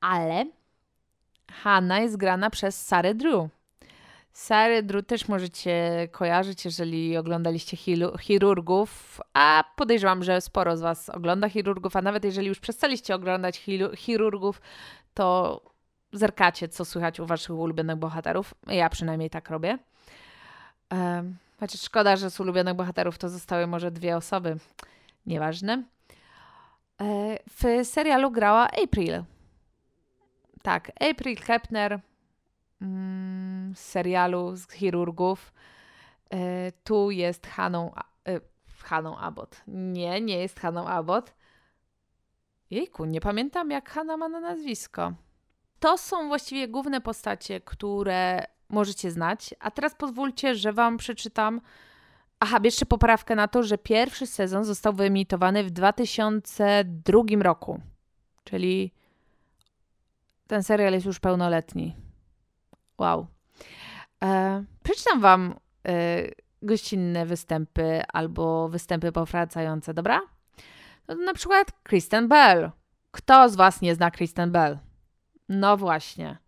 ale 0.00 0.46
Hanna 1.52 2.00
jest 2.00 2.16
grana 2.16 2.50
przez 2.50 2.86
Sarę 2.86 3.14
Drew. 3.14 3.50
Sarę 4.32 4.82
Drew 4.82 5.06
też 5.06 5.28
możecie 5.28 6.08
kojarzyć, 6.12 6.64
jeżeli 6.64 7.16
oglądaliście 7.16 7.76
chirurgów, 8.20 9.20
a 9.34 9.64
podejrzewam, 9.76 10.24
że 10.24 10.40
sporo 10.40 10.76
z 10.76 10.80
Was 10.80 11.08
ogląda 11.08 11.48
chirurgów, 11.48 11.96
a 11.96 12.02
nawet 12.02 12.24
jeżeli 12.24 12.48
już 12.48 12.60
przestaliście 12.60 13.14
oglądać 13.14 13.62
chirurgów, 13.96 14.60
to 15.14 15.60
zerkacie, 16.12 16.68
co 16.68 16.84
słychać 16.84 17.20
u 17.20 17.26
Waszych 17.26 17.56
ulubionych 17.56 17.96
bohaterów. 17.96 18.54
Ja 18.66 18.88
przynajmniej 18.88 19.30
tak 19.30 19.50
robię. 19.50 19.78
Chociaż 21.60 21.80
szkoda, 21.80 22.16
że 22.16 22.30
z 22.30 22.40
ulubionych 22.40 22.74
bohaterów 22.74 23.18
to 23.18 23.28
zostały 23.28 23.66
może 23.66 23.90
dwie 23.90 24.16
osoby. 24.16 24.56
Nieważne. 25.26 25.82
E, 27.00 27.38
w 27.50 27.86
serialu 27.86 28.30
grała 28.30 28.68
April. 28.84 29.22
Tak, 30.62 30.92
April 31.10 31.36
Kepner 31.36 32.00
z 33.74 33.78
serialu 33.78 34.56
z 34.56 34.70
chirurgów. 34.70 35.52
E, 36.30 36.72
tu 36.84 37.10
jest 37.10 37.46
Haną, 37.46 37.94
e, 38.28 38.40
Haną 38.82 39.18
Abbott. 39.18 39.62
Nie, 39.66 40.20
nie 40.20 40.38
jest 40.38 40.60
Haną 40.60 40.86
Abbott. 40.88 41.34
Jejku, 42.70 43.04
nie 43.04 43.20
pamiętam 43.20 43.70
jak 43.70 43.90
Hanna 43.90 44.16
ma 44.16 44.28
na 44.28 44.40
nazwisko. 44.40 45.12
To 45.80 45.98
są 45.98 46.28
właściwie 46.28 46.68
główne 46.68 47.00
postacie, 47.00 47.60
które 47.60 48.46
możecie 48.68 49.10
znać. 49.10 49.54
A 49.60 49.70
teraz 49.70 49.94
pozwólcie, 49.94 50.54
że 50.54 50.72
Wam 50.72 50.96
przeczytam. 50.96 51.60
Aha, 52.40 52.58
jeszcze 52.64 52.86
poprawkę 52.86 53.34
na 53.34 53.48
to, 53.48 53.62
że 53.62 53.78
pierwszy 53.78 54.26
sezon 54.26 54.64
został 54.64 54.92
wyemitowany 54.92 55.64
w 55.64 55.70
2002 55.70 57.22
roku. 57.40 57.80
Czyli 58.44 58.92
ten 60.46 60.62
serial 60.62 60.92
jest 60.92 61.06
już 61.06 61.20
pełnoletni. 61.20 62.01
Wow. 62.98 63.26
E, 64.22 64.64
przeczytam 64.82 65.20
Wam 65.20 65.54
e, 65.88 66.22
gościnne 66.62 67.26
występy 67.26 68.02
albo 68.12 68.68
występy 68.68 69.12
powracające, 69.12 69.94
dobra? 69.94 70.20
No, 71.08 71.14
na 71.14 71.34
przykład 71.34 71.72
Kristen 71.82 72.28
Bell. 72.28 72.70
Kto 73.10 73.48
z 73.48 73.56
Was 73.56 73.80
nie 73.80 73.94
zna 73.94 74.10
Kristen 74.10 74.52
Bell? 74.52 74.78
No 75.48 75.76
właśnie. 75.76 76.38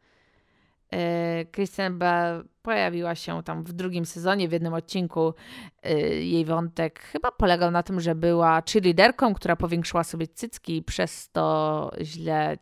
E, 0.93 1.45
Kristen 1.45 1.99
Bell 1.99 2.45
pojawiła 2.63 3.15
się 3.15 3.43
tam 3.43 3.65
w 3.65 3.73
drugim 3.73 4.07
sezonie, 4.07 4.49
w 4.49 4.53
jednym 4.53 4.75
odcinku. 4.75 5.35
E, 5.83 5.99
jej 6.09 6.45
wątek 6.45 7.01
chyba 7.01 7.31
polegał 7.31 7.71
na 7.71 7.83
tym, 7.83 8.01
że 8.01 8.15
była 8.15 8.63
cheerleaderką, 8.73 9.35
która 9.35 9.57
powiększyła 9.57 10.05
sobie 10.05 10.27
cycki 10.27 10.77
i 10.77 10.83
przez 10.83 11.31
to 11.31 11.91
źle, 12.03 12.59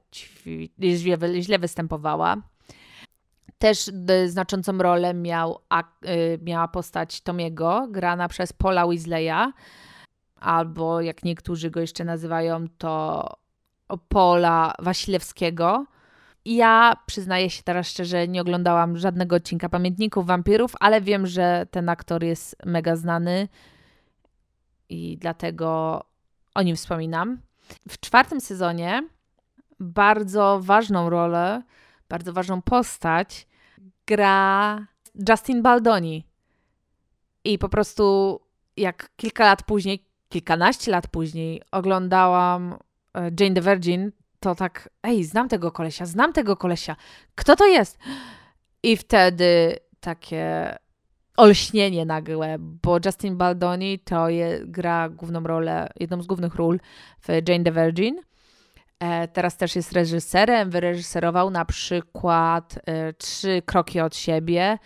źle, 0.81 1.19
źle 1.41 1.59
występowała. 1.59 2.37
Też 3.63 3.91
znaczącą 4.27 4.79
rolę 4.79 5.15
miał, 5.15 5.59
e, 5.71 6.39
miała 6.39 6.69
postać 6.69 7.21
Tomiego, 7.21 7.87
grana 7.91 8.29
przez 8.29 8.53
Paula 8.53 8.87
Weasleya, 8.87 9.53
albo 10.41 11.01
jak 11.01 11.25
niektórzy 11.25 11.71
go 11.71 11.81
jeszcze 11.81 12.05
nazywają, 12.05 12.65
to 12.79 13.25
Paula 14.09 14.75
Wasilewskiego 14.79 15.87
ja 16.45 16.93
przyznaję 17.07 17.51
się 17.51 17.63
teraz 17.63 17.89
szczerze, 17.89 18.29
nie 18.29 18.41
oglądałam 18.41 18.99
żadnego 18.99 19.37
odcinka 19.37 19.69
Pamiętników 19.69 20.27
Wampirów, 20.27 20.73
ale 20.81 21.01
wiem, 21.01 21.27
że 21.27 21.67
ten 21.71 21.89
aktor 21.89 22.25
jest 22.25 22.57
mega 22.67 22.97
znany 22.97 23.49
i 24.89 25.19
dlatego 25.19 26.01
o 26.55 26.63
nim 26.63 26.77
wspominam. 26.77 27.41
W 27.89 28.01
czwartym 28.01 28.41
sezonie 28.41 29.09
bardzo 29.81 30.61
ważną 30.63 31.11
rolę, 31.11 31.63
bardzo 32.09 32.33
ważną 32.33 32.63
postać 32.63 33.47
gra 34.07 34.87
Justin 35.29 35.63
Baldoni. 35.63 36.27
I 37.45 37.59
po 37.59 37.69
prostu 37.69 38.41
jak 38.77 39.11
kilka 39.17 39.45
lat 39.45 39.63
później, 39.63 40.07
kilkanaście 40.29 40.91
lat 40.91 41.09
później 41.09 41.63
oglądałam 41.71 42.79
e, 43.15 43.31
Jane 43.41 43.55
the 43.55 43.61
Virgin, 43.61 44.13
to 44.41 44.55
tak, 44.55 44.89
ej, 45.03 45.25
znam 45.25 45.49
tego 45.49 45.73
kolesia, 45.73 46.07
znam 46.07 46.33
tego 46.33 46.57
kolesia, 46.57 46.97
kto 47.35 47.57
to 47.57 47.67
jest? 47.67 47.99
I 48.83 48.97
wtedy 48.97 49.77
takie, 50.01 50.77
olśnienie 51.37 52.07
nagłe, 52.07 52.57
bo 52.59 52.99
Justin 53.05 53.37
Baldoni 53.37 53.99
to 53.99 54.29
je, 54.29 54.61
gra 54.67 55.09
główną 55.09 55.43
rolę, 55.43 55.89
jedną 56.01 56.23
z 56.23 56.27
głównych 56.27 56.55
ról 56.55 56.81
w 57.21 57.29
Jane 57.49 57.65
the 57.65 57.73
Virgin. 57.73 58.21
E, 59.03 59.29
teraz 59.29 59.57
też 59.57 59.77
jest 59.77 59.93
reżyserem, 59.93 60.71
wyreżyserował 60.71 61.51
na 61.51 61.65
przykład 61.65 62.79
e, 62.87 63.13
Trzy 63.13 63.63
kroki 63.67 64.01
od 64.01 64.17
siebie, 64.17 64.79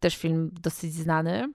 też 0.00 0.16
film 0.16 0.50
dosyć 0.52 0.92
znany. 0.92 1.52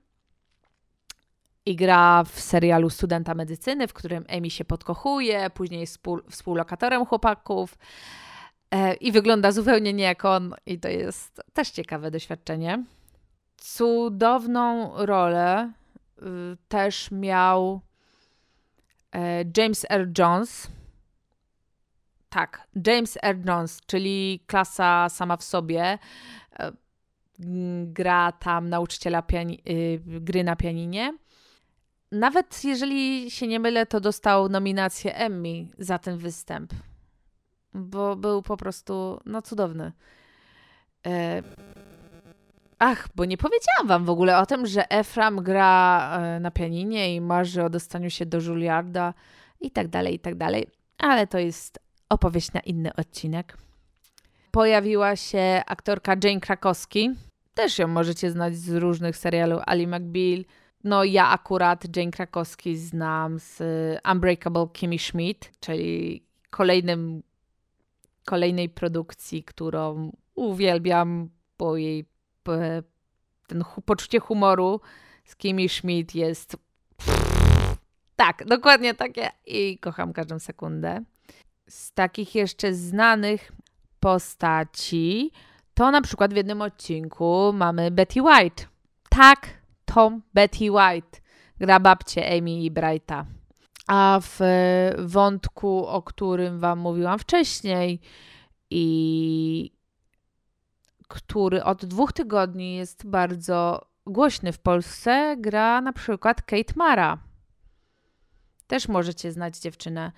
I 1.66 1.76
gra 1.76 2.24
w 2.24 2.40
serialu 2.40 2.90
Studenta 2.90 3.36
Medycyny, 3.36 3.88
w 3.88 3.94
którym 3.94 4.26
Amy 4.38 4.50
się 4.50 4.66
podkochuje, 4.66 5.50
później 5.50 5.80
jest 5.80 5.94
współ, 5.94 6.20
współlokatorem 6.30 7.06
chłopaków 7.06 7.78
e, 8.72 8.94
i 8.94 9.12
wygląda 9.12 9.52
zupełnie 9.52 9.94
nie 9.94 10.04
jak 10.04 10.26
on, 10.26 10.56
i 10.66 10.80
to 10.80 10.88
jest 10.88 11.42
też 11.54 11.70
ciekawe 11.70 12.12
doświadczenie. 12.12 12.84
Cudowną 13.58 14.92
rolę 15.06 15.72
y, 16.18 16.24
też 16.68 17.12
miał 17.12 17.82
James 19.58 19.86
R. 19.90 20.10
Jones. 20.18 20.79
Tak, 22.30 22.68
James 22.88 23.18
R. 23.22 23.38
Jones, 23.46 23.82
czyli 23.86 24.44
klasa 24.48 25.10
sama 25.10 25.38
w 25.38 25.44
sobie. 25.44 26.00
E, 26.60 26.72
gra 27.86 28.32
tam 28.32 28.70
nauczyciela 28.70 29.24
y, 29.70 30.02
gry 30.06 30.44
na 30.44 30.56
pianinie. 30.56 31.18
Nawet 32.12 32.64
jeżeli 32.64 33.32
się 33.32 33.48
nie 33.48 33.60
mylę, 33.60 33.86
to 33.86 34.00
dostał 34.00 34.50
nominację 34.50 35.16
Emmy 35.16 35.68
za 35.78 36.00
ten 36.00 36.18
występ, 36.18 36.74
bo 37.74 38.16
był 38.16 38.42
po 38.42 38.58
prostu 38.58 39.20
no 39.26 39.42
cudowny. 39.42 39.92
E, 41.08 41.44
ach, 42.80 43.08
bo 43.16 43.26
nie 43.26 43.38
powiedziałam 43.38 43.88
wam 43.88 44.06
w 44.06 44.10
ogóle 44.10 44.38
o 44.38 44.46
tym, 44.46 44.66
że 44.66 44.92
Efram 44.92 45.44
gra 45.44 46.12
e, 46.18 46.40
na 46.40 46.52
pianinie 46.52 47.16
i 47.16 47.22
marzy 47.22 47.64
o 47.64 47.70
dostaniu 47.70 48.10
się 48.10 48.26
do 48.26 48.38
Juilliarda 48.38 49.14
i 49.62 49.72
tak 49.72 49.88
dalej, 49.88 50.16
i 50.16 50.20
tak 50.20 50.36
dalej. 50.36 50.68
Ale 50.98 51.28
to 51.28 51.38
jest 51.38 51.80
opowieść 52.10 52.54
na 52.54 52.60
inny 52.60 52.96
odcinek. 52.96 53.58
Pojawiła 54.52 55.16
się 55.16 55.62
aktorka 55.66 56.16
Jane 56.24 56.40
Krakowski. 56.40 57.10
Też 57.54 57.80
ją 57.80 57.88
możecie 57.88 58.32
znać 58.32 58.56
z 58.56 58.70
różnych 58.70 59.18
serialów 59.18 59.62
Ali 59.66 59.88
McBeal, 59.88 60.46
no 60.84 61.04
ja 61.04 61.30
akurat 61.30 61.98
Jane 61.98 62.12
Krakowski 62.12 62.78
znam 62.78 63.40
z 63.40 63.62
Unbreakable 64.12 64.68
Kimmy 64.74 65.00
Schmidt, 65.00 65.52
czyli 65.60 66.24
kolejnym, 66.50 67.24
kolejnej 68.26 68.70
produkcji, 68.70 69.44
którą 69.44 70.12
uwielbiam, 70.36 71.30
bo 71.58 71.78
jej 71.78 72.06
ten 73.48 73.64
poczucie 73.86 74.20
humoru 74.20 74.82
z 75.26 75.36
Kimmy 75.36 75.70
Schmidt 75.70 76.16
jest 76.16 76.58
tak, 78.16 78.46
dokładnie 78.46 78.94
takie 78.94 79.30
i 79.46 79.78
kocham 79.78 80.14
każdą 80.14 80.40
sekundę. 80.40 81.04
Z 81.70 81.94
takich 81.94 82.36
jeszcze 82.36 82.74
znanych 82.74 83.52
postaci 84.00 85.32
to 85.74 85.92
na 85.92 86.02
przykład 86.02 86.34
w 86.34 86.38
jednym 86.38 86.62
odcinku 86.62 87.54
mamy 87.54 87.92
Betty 87.92 88.22
White. 88.22 88.66
Tak, 89.10 89.48
Tom 89.86 90.22
Betty 90.34 90.72
White 90.72 91.20
gra 91.60 91.80
babcię 91.80 92.38
Amy 92.38 92.64
i 92.64 92.72
Brighta. 92.72 93.26
A 93.88 94.20
w 94.22 94.40
wątku, 94.98 95.88
o 95.88 96.02
którym 96.02 96.60
Wam 96.60 96.80
mówiłam 96.80 97.20
wcześniej 97.20 98.00
i 98.70 99.72
który 101.08 101.64
od 101.64 101.86
dwóch 101.86 102.14
tygodni 102.14 102.76
jest 102.76 103.08
bardzo 103.08 103.86
głośny 104.06 104.52
w 104.52 104.60
Polsce, 104.60 105.36
gra 105.38 105.82
na 105.82 105.94
przykład 105.94 106.42
Kate 106.42 106.74
Mara. 106.76 107.18
Też 108.68 108.88
możecie 108.88 109.32
znać 109.32 109.58
dziewczynę. 109.58 110.12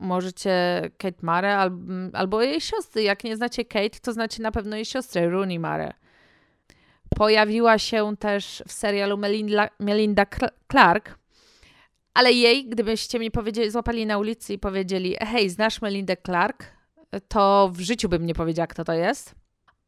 Możecie 0.00 0.50
Kate 0.98 1.18
Mara 1.22 1.70
albo 2.12 2.42
jej 2.42 2.60
siostry. 2.60 3.02
Jak 3.02 3.24
nie 3.24 3.36
znacie 3.36 3.64
Kate, 3.64 4.00
to 4.02 4.12
znacie 4.12 4.42
na 4.42 4.52
pewno 4.52 4.76
jej 4.76 4.84
siostrę 4.84 5.30
Rooney 5.30 5.58
Mara. 5.58 5.92
Pojawiła 7.16 7.78
się 7.78 8.16
też 8.16 8.62
w 8.68 8.72
serialu 8.72 9.16
Melinda, 9.16 9.68
Melinda 9.78 10.26
Clark, 10.70 11.18
ale 12.14 12.32
jej, 12.32 12.68
gdybyście 12.68 13.18
mi 13.18 13.30
powiedzieli, 13.30 13.70
złapali 13.70 14.06
na 14.06 14.18
ulicy 14.18 14.52
i 14.52 14.58
powiedzieli, 14.58 15.16
hej, 15.20 15.50
znasz 15.50 15.82
Melindę 15.82 16.16
Clark, 16.16 16.64
to 17.28 17.70
w 17.72 17.80
życiu 17.80 18.08
bym 18.08 18.26
nie 18.26 18.34
powiedziała, 18.34 18.66
kto 18.66 18.84
to 18.84 18.92
jest. 18.92 19.34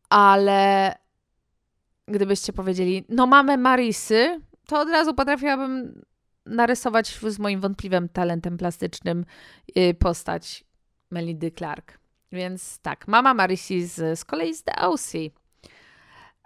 Ale 0.08 0.94
gdybyście 2.08 2.52
powiedzieli, 2.52 3.04
no 3.08 3.26
mamy 3.26 3.58
Marisy, 3.58 4.40
to 4.66 4.80
od 4.80 4.88
razu 4.88 5.14
potrafiłabym 5.14 6.02
narysować 6.46 7.18
z 7.28 7.38
moim 7.38 7.60
wątpliwym 7.60 8.08
talentem 8.08 8.58
plastycznym 8.58 9.24
y, 9.78 9.94
postać 9.94 10.64
Melindy 11.10 11.50
Clark. 11.50 11.98
Więc 12.32 12.78
tak, 12.78 13.08
mama 13.08 13.34
Marisy 13.34 13.86
z, 13.86 14.18
z 14.18 14.24
kolei 14.24 14.54
z 14.54 14.62
The 14.62 14.76
O.C. 14.76 15.18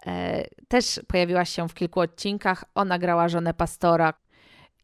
E, 0.06 0.44
też 0.68 1.00
pojawiła 1.08 1.44
się 1.44 1.68
w 1.68 1.74
kilku 1.74 2.00
odcinkach. 2.00 2.64
Ona 2.74 2.98
grała 2.98 3.28
żonę 3.28 3.54
pastora. 3.54 4.14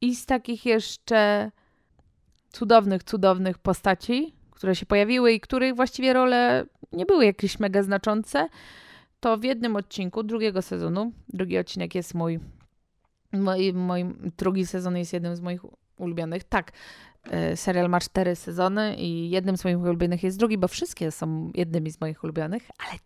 I 0.00 0.16
z 0.16 0.26
takich 0.26 0.66
jeszcze 0.66 1.50
cudownych, 2.52 3.02
cudownych 3.02 3.58
postaci, 3.58 4.34
które 4.50 4.76
się 4.76 4.86
pojawiły 4.86 5.32
i 5.32 5.40
których 5.40 5.74
właściwie 5.76 6.12
role 6.12 6.64
nie 6.92 7.06
były 7.06 7.24
jakieś 7.24 7.58
mega 7.58 7.82
znaczące, 7.82 8.48
to 9.20 9.36
w 9.36 9.44
jednym 9.44 9.76
odcinku 9.76 10.22
drugiego 10.22 10.62
sezonu, 10.62 11.12
drugi 11.28 11.58
odcinek 11.58 11.94
jest 11.94 12.14
mój, 12.14 12.40
mój 13.74 14.04
drugi 14.38 14.66
sezon 14.66 14.96
jest 14.96 15.12
jednym 15.12 15.36
z 15.36 15.40
moich 15.40 15.60
ulubionych. 15.96 16.44
Tak, 16.44 16.72
e, 17.30 17.56
serial 17.56 17.88
ma 17.88 18.00
cztery 18.00 18.36
sezony 18.36 18.96
i 18.96 19.30
jednym 19.30 19.56
z 19.56 19.64
moich 19.64 19.78
ulubionych 19.78 20.22
jest 20.22 20.38
drugi, 20.38 20.58
bo 20.58 20.68
wszystkie 20.68 21.10
są 21.10 21.50
jednymi 21.54 21.90
z 21.90 22.00
moich 22.00 22.24
ulubionych, 22.24 22.70
ale 22.78 22.98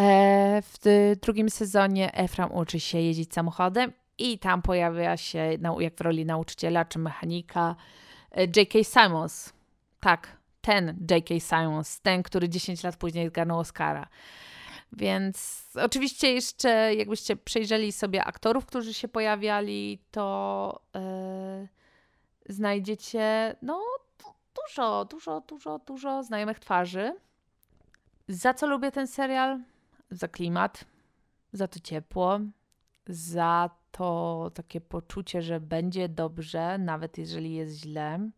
E, 0.00 0.62
w 0.62 0.78
drugim 1.22 1.50
sezonie 1.50 2.14
Efram 2.14 2.52
uczy 2.52 2.80
się 2.80 2.98
jeździć 2.98 3.34
samochodem 3.34 3.92
i 4.18 4.38
tam 4.38 4.62
pojawia 4.62 5.16
się, 5.16 5.58
jak 5.78 5.94
w 5.94 6.00
roli 6.00 6.26
nauczyciela 6.26 6.84
czy 6.84 6.98
mechanika, 6.98 7.76
e, 8.30 8.42
J.K. 8.42 8.78
Simons. 8.84 9.52
Tak, 10.00 10.36
ten 10.60 11.06
J.K. 11.10 11.34
Simons, 11.40 12.00
ten, 12.00 12.22
który 12.22 12.48
10 12.48 12.82
lat 12.82 12.96
później 12.96 13.28
zgarnął 13.28 13.58
Oscara. 13.58 14.08
Więc 14.96 15.66
oczywiście 15.74 16.32
jeszcze 16.32 16.94
jakbyście 16.94 17.36
przejrzeli 17.36 17.92
sobie 17.92 18.24
aktorów, 18.24 18.66
którzy 18.66 18.94
się 18.94 19.08
pojawiali, 19.08 19.98
to 20.10 20.80
yy, 20.94 22.54
znajdziecie 22.54 23.56
no 23.62 23.82
dużo, 24.54 25.04
dużo, 25.04 25.40
dużo, 25.40 25.78
dużo 25.78 26.22
znajomych 26.22 26.58
twarzy. 26.58 27.14
Za 28.28 28.54
co 28.54 28.66
lubię 28.66 28.92
ten 28.92 29.06
serial? 29.06 29.60
za 30.14 30.28
klimat, 30.28 30.84
za 31.52 31.68
to 31.68 31.80
ciepło, 31.80 32.40
za 33.06 33.70
to 33.90 34.50
takie 34.54 34.80
poczucie, 34.80 35.42
że 35.42 35.60
będzie 35.60 36.08
dobrze, 36.08 36.78
nawet 36.78 37.18
jeżeli 37.18 37.54
jest 37.54 37.76
źle, 37.76 38.30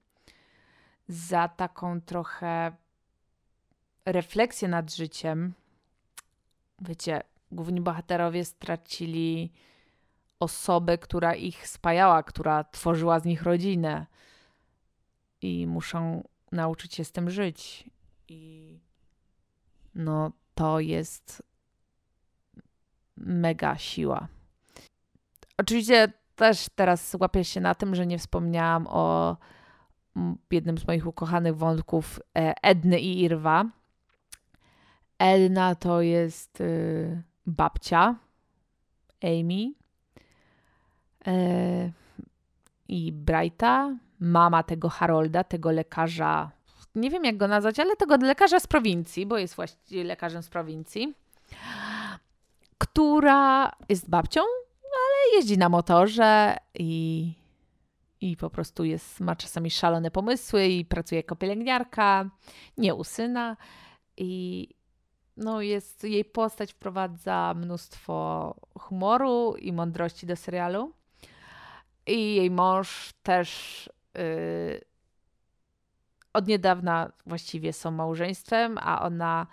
za 1.08 1.48
taką 1.48 2.00
trochę 2.00 2.76
refleksję 4.04 4.68
nad 4.68 4.94
życiem. 4.94 5.52
Wiecie, 6.80 7.22
główni 7.52 7.80
bohaterowie 7.80 8.44
stracili 8.44 9.52
osobę, 10.40 10.98
która 10.98 11.34
ich 11.34 11.68
spajała, 11.68 12.22
która 12.22 12.64
tworzyła 12.64 13.20
z 13.20 13.24
nich 13.24 13.42
rodzinę 13.42 14.06
i 15.42 15.66
muszą 15.66 16.28
nauczyć 16.52 16.94
się 16.94 17.04
z 17.04 17.12
tym 17.12 17.30
żyć. 17.30 17.90
I 18.28 18.78
no, 19.94 20.32
to 20.54 20.80
jest 20.80 21.42
mega 23.16 23.78
siła. 23.78 24.28
Oczywiście 25.58 26.12
też 26.36 26.66
teraz 26.74 27.16
łapię 27.20 27.44
się 27.44 27.60
na 27.60 27.74
tym, 27.74 27.94
że 27.94 28.06
nie 28.06 28.18
wspomniałam 28.18 28.86
o 28.86 29.36
jednym 30.50 30.78
z 30.78 30.86
moich 30.86 31.06
ukochanych 31.06 31.56
wątków 31.56 32.20
e, 32.38 32.54
Edny 32.62 33.00
i 33.00 33.22
Irwa. 33.22 33.64
Edna 35.18 35.74
to 35.74 36.00
jest 36.00 36.60
y, 36.60 37.22
babcia 37.46 38.14
Amy 39.22 39.72
y, 41.28 41.92
i 42.88 43.12
Brighta, 43.12 43.96
mama 44.20 44.62
tego 44.62 44.88
Harolda, 44.88 45.44
tego 45.44 45.70
lekarza, 45.70 46.50
nie 46.94 47.10
wiem 47.10 47.24
jak 47.24 47.36
go 47.36 47.48
nazwać, 47.48 47.80
ale 47.80 47.96
tego 47.96 48.16
lekarza 48.16 48.60
z 48.60 48.66
prowincji, 48.66 49.26
bo 49.26 49.38
jest 49.38 49.54
właściwie 49.54 50.04
lekarzem 50.04 50.42
z 50.42 50.48
prowincji 50.48 51.14
która 52.78 53.72
jest 53.88 54.10
babcią, 54.10 54.40
ale 54.82 55.36
jeździ 55.36 55.58
na 55.58 55.68
motorze 55.68 56.56
i, 56.74 57.32
i 58.20 58.36
po 58.36 58.50
prostu 58.50 58.84
jest, 58.84 59.20
ma 59.20 59.36
czasami 59.36 59.70
szalone 59.70 60.10
pomysły 60.10 60.66
i 60.66 60.84
pracuje 60.84 61.18
jako 61.18 61.36
pielęgniarka, 61.36 62.30
nie 62.78 62.94
u 62.94 63.04
syna. 63.04 63.56
I 64.16 64.68
no 65.36 65.62
jest, 65.62 66.04
jej 66.04 66.24
postać 66.24 66.72
wprowadza 66.72 67.54
mnóstwo 67.56 68.54
humoru 68.78 69.54
i 69.58 69.72
mądrości 69.72 70.26
do 70.26 70.36
serialu. 70.36 70.92
I 72.06 72.34
jej 72.34 72.50
mąż 72.50 73.12
też 73.22 73.90
yy, 74.14 74.80
od 76.32 76.46
niedawna 76.46 77.12
właściwie 77.26 77.72
są 77.72 77.90
małżeństwem, 77.90 78.78
a 78.80 79.02
ona 79.02 79.46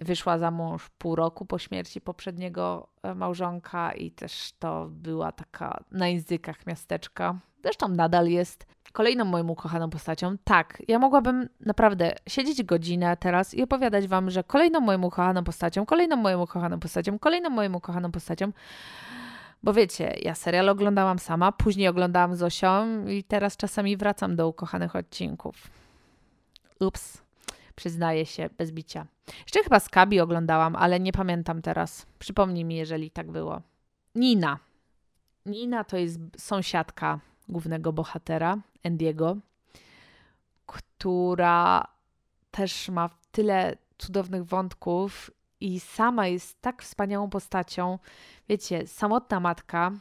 wyszła 0.00 0.38
za 0.38 0.50
mąż 0.50 0.88
pół 0.88 1.16
roku 1.16 1.46
po 1.46 1.58
śmierci 1.58 2.00
poprzedniego 2.00 2.88
e, 3.02 3.14
małżonka 3.14 3.92
i 3.92 4.10
też 4.10 4.52
to 4.58 4.88
była 4.90 5.32
taka 5.32 5.84
na 5.90 6.08
językach 6.08 6.66
miasteczka. 6.66 7.38
Zresztą 7.62 7.88
nadal 7.88 8.28
jest 8.28 8.66
kolejną 8.92 9.24
moją 9.24 9.48
ukochaną 9.48 9.90
postacią. 9.90 10.36
Tak, 10.44 10.82
ja 10.88 10.98
mogłabym 10.98 11.48
naprawdę 11.60 12.14
siedzieć 12.28 12.62
godzinę 12.62 13.16
teraz 13.16 13.54
i 13.54 13.62
opowiadać 13.62 14.08
wam, 14.08 14.30
że 14.30 14.44
kolejną 14.44 14.80
moją 14.80 15.02
ukochaną 15.02 15.44
postacią, 15.44 15.86
kolejną 15.86 16.16
moją 16.16 16.42
ukochaną 16.42 16.80
postacią, 16.80 17.18
kolejną 17.18 17.50
moją 17.50 17.74
ukochaną 17.74 18.12
postacią. 18.12 18.52
Bo 19.62 19.72
wiecie, 19.72 20.14
ja 20.22 20.34
serial 20.34 20.68
oglądałam 20.68 21.18
sama, 21.18 21.52
później 21.52 21.88
oglądałam 21.88 22.36
z 22.36 22.42
Osią 22.42 23.06
i 23.06 23.24
teraz 23.24 23.56
czasami 23.56 23.96
wracam 23.96 24.36
do 24.36 24.48
ukochanych 24.48 24.96
odcinków. 24.96 25.70
Ups, 26.80 27.22
przyznaję 27.74 28.26
się, 28.26 28.50
bez 28.58 28.72
bicia. 28.72 29.06
Jeszcze 29.42 29.62
chyba 29.62 29.80
Skabi 29.80 30.20
oglądałam, 30.20 30.76
ale 30.76 31.00
nie 31.00 31.12
pamiętam 31.12 31.62
teraz. 31.62 32.06
Przypomnij 32.18 32.64
mi, 32.64 32.76
jeżeli 32.76 33.10
tak 33.10 33.30
było. 33.30 33.60
Nina. 34.14 34.58
Nina 35.46 35.84
to 35.84 35.96
jest 35.96 36.20
sąsiadka 36.38 37.20
głównego 37.50 37.92
bohatera, 37.92 38.58
Endiego, 38.82 39.36
która 40.66 41.86
też 42.50 42.88
ma 42.88 43.10
tyle 43.32 43.76
cudownych 43.98 44.44
wątków 44.44 45.30
i 45.60 45.80
sama 45.80 46.26
jest 46.26 46.60
tak 46.60 46.82
wspaniałą 46.82 47.30
postacią. 47.30 47.98
Wiecie, 48.48 48.86
samotna 48.86 49.40
matka, 49.40 49.92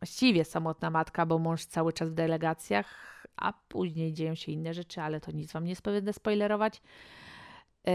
właściwie 0.00 0.44
samotna 0.44 0.90
matka, 0.90 1.26
bo 1.26 1.38
mąż 1.38 1.64
cały 1.64 1.92
czas 1.92 2.08
w 2.08 2.14
delegacjach, 2.14 2.86
a 3.36 3.52
później 3.68 4.12
dzieją 4.12 4.34
się 4.34 4.52
inne 4.52 4.74
rzeczy, 4.74 5.00
ale 5.00 5.20
to 5.20 5.32
nic 5.32 5.52
wam 5.52 5.64
nie 5.64 5.74
będę 5.84 6.12
spoilerować. 6.12 6.82
Yy, 7.86 7.92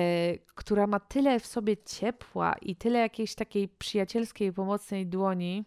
która 0.56 0.88
ma 0.88 1.00
tyle 1.00 1.40
w 1.40 1.46
sobie 1.46 1.78
ciepła 1.78 2.56
i 2.62 2.76
tyle 2.76 3.00
jakiejś 3.00 3.36
takiej 3.36 3.68
przyjacielskiej, 3.68 4.54
pomocnej 4.54 5.08
dłoni, 5.08 5.66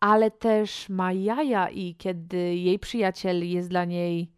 ale 0.00 0.30
też 0.30 0.88
ma 0.88 1.12
jaja 1.12 1.68
i 1.68 1.94
kiedy 1.94 2.36
jej 2.54 2.78
przyjaciel 2.78 3.48
jest 3.48 3.68
dla 3.68 3.84
niej 3.84 4.32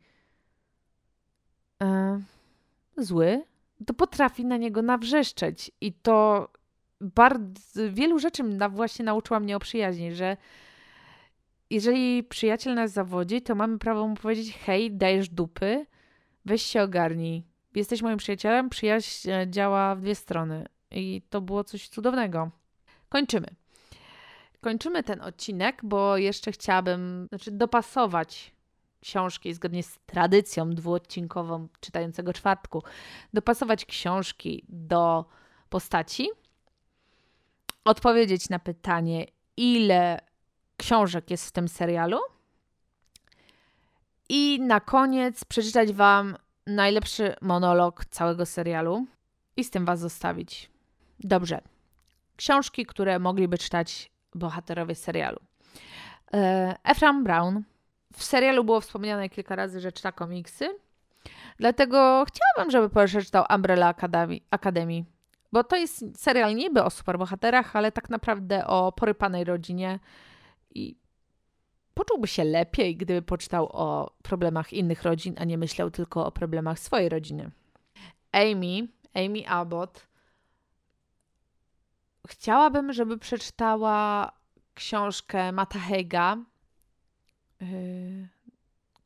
yy, 1.81 3.05
zły, 3.05 3.43
to 3.87 3.95
potrafi 3.95 4.45
na 4.45 4.57
niego 4.57 4.83
nawrzeszczeć. 4.83 5.71
I 5.81 5.93
to 5.93 6.49
bardzo 7.01 7.93
wielu 7.93 8.19
rzeczy 8.19 8.43
na, 8.43 8.69
właśnie 8.69 9.05
nauczyła 9.05 9.41
mnie 9.41 9.57
o 9.57 9.61
przyjaźni, 9.61 10.15
że 10.15 10.37
jeżeli 11.71 12.25
przyjaciel 12.25 12.75
nas 12.75 12.93
zawodzi, 12.93 13.43
to 13.43 13.55
mamy 13.55 13.79
prawo 13.79 14.09
mu 14.09 14.15
powiedzieć: 14.15 14.57
hej, 14.57 14.97
dajesz 14.97 15.29
dupy, 15.29 15.87
weź 16.45 16.63
się 16.63 16.83
ogarnij. 16.83 17.43
Jesteś 17.75 18.03
moim 18.03 18.19
przyjacielem, 18.19 18.71
przyjaźń 18.71 19.31
e, 19.31 19.47
działa 19.51 19.95
w 19.95 20.01
dwie 20.01 20.15
strony. 20.15 20.67
I 20.91 21.23
to 21.31 21.41
było 21.41 21.65
coś 21.65 21.89
cudownego. 21.89 22.51
Kończymy. 23.09 23.62
Kończymy 24.63 25.03
ten 25.03 25.21
odcinek, 25.21 25.81
bo 25.83 26.17
jeszcze 26.17 26.53
chciałabym 26.53 27.27
znaczy 27.29 27.51
dopasować 27.51 28.53
książki 29.01 29.55
zgodnie 29.55 29.83
z 29.83 29.99
tradycją 30.07 30.71
dwuodcinkową 30.71 31.69
czytającego 31.81 32.33
czwartku, 32.33 32.83
dopasować 33.35 33.85
książki 33.85 34.65
do 34.69 35.25
postaci, 35.69 36.29
odpowiedzieć 37.85 38.49
na 38.49 38.59
pytanie, 38.59 39.27
ile 39.57 40.21
książek 40.77 41.31
jest 41.31 41.49
w 41.49 41.53
tym 41.53 41.69
serialu. 41.69 42.19
I 44.29 44.61
na 44.61 44.81
koniec 44.81 45.45
przeczytać 45.45 45.93
Wam 45.93 46.37
najlepszy 46.67 47.35
monolog 47.41 48.05
całego 48.05 48.47
serialu 48.47 49.07
i 49.57 49.65
z 49.65 49.71
tym 49.71 49.85
Was 49.85 50.01
zostawić. 50.01 50.71
Dobrze. 51.21 51.61
Książki, 52.37 52.87
które 52.87 53.19
mogliby 53.19 53.59
czytać 53.59 54.13
bohaterowie 54.35 54.95
serialu. 54.95 55.39
E, 56.35 56.75
Ephraim 56.85 57.25
Brown. 57.25 57.63
W 58.13 58.25
serialu 58.25 58.65
było 58.65 58.81
wspomniane 58.81 59.29
kilka 59.29 59.57
razy, 59.57 59.81
że 59.81 59.93
czyta 59.93 60.13
komiksy. 60.13 60.69
Dlatego 61.59 62.25
chciałabym, 62.29 62.71
żeby 62.71 63.07
przeczytał 63.07 63.45
Umbrella 63.55 63.95
Academy, 64.51 65.05
bo 65.53 65.65
to 65.65 65.77
jest 65.77 66.23
serial 66.23 66.55
niby 66.55 66.83
o 66.83 66.91
superbohaterach, 66.91 67.77
ale 67.77 67.93
tak 67.93 68.11
naprawdę 68.11 68.67
o 68.67 68.93
porypanej 68.93 69.45
rodzinie 69.45 69.99
i 70.75 70.97
poczułby 71.95 72.27
się 72.27 72.45
lepiej, 72.45 72.97
gdyby 72.97 73.23
poczytał 73.23 73.69
o 73.73 74.13
problemach 74.23 74.73
innych 74.73 75.03
rodzin, 75.03 75.35
a 75.39 75.45
nie 75.45 75.59
myślał 75.59 75.91
tylko 75.91 76.27
o 76.27 76.33
problemach 76.33 76.79
swojej 76.79 77.09
rodziny. 77.09 77.51
Amy, 78.33 78.89
Amy 79.15 79.49
Abbott, 79.49 80.07
chciałabym, 82.29 82.93
żeby 82.93 83.19
przeczytała 83.19 84.33
książkę 84.75 85.53
Mata 85.53 85.79
Hega, 85.79 86.37
yy, 87.61 88.29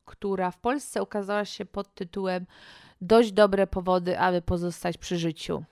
która 0.04 0.50
w 0.50 0.58
Polsce 0.58 1.02
ukazała 1.02 1.44
się 1.44 1.64
pod 1.64 1.94
tytułem 1.94 2.46
Dość 3.00 3.32
dobre 3.32 3.66
powody, 3.66 4.18
aby 4.18 4.42
pozostać 4.42 4.98
przy 4.98 5.18
życiu. 5.18 5.64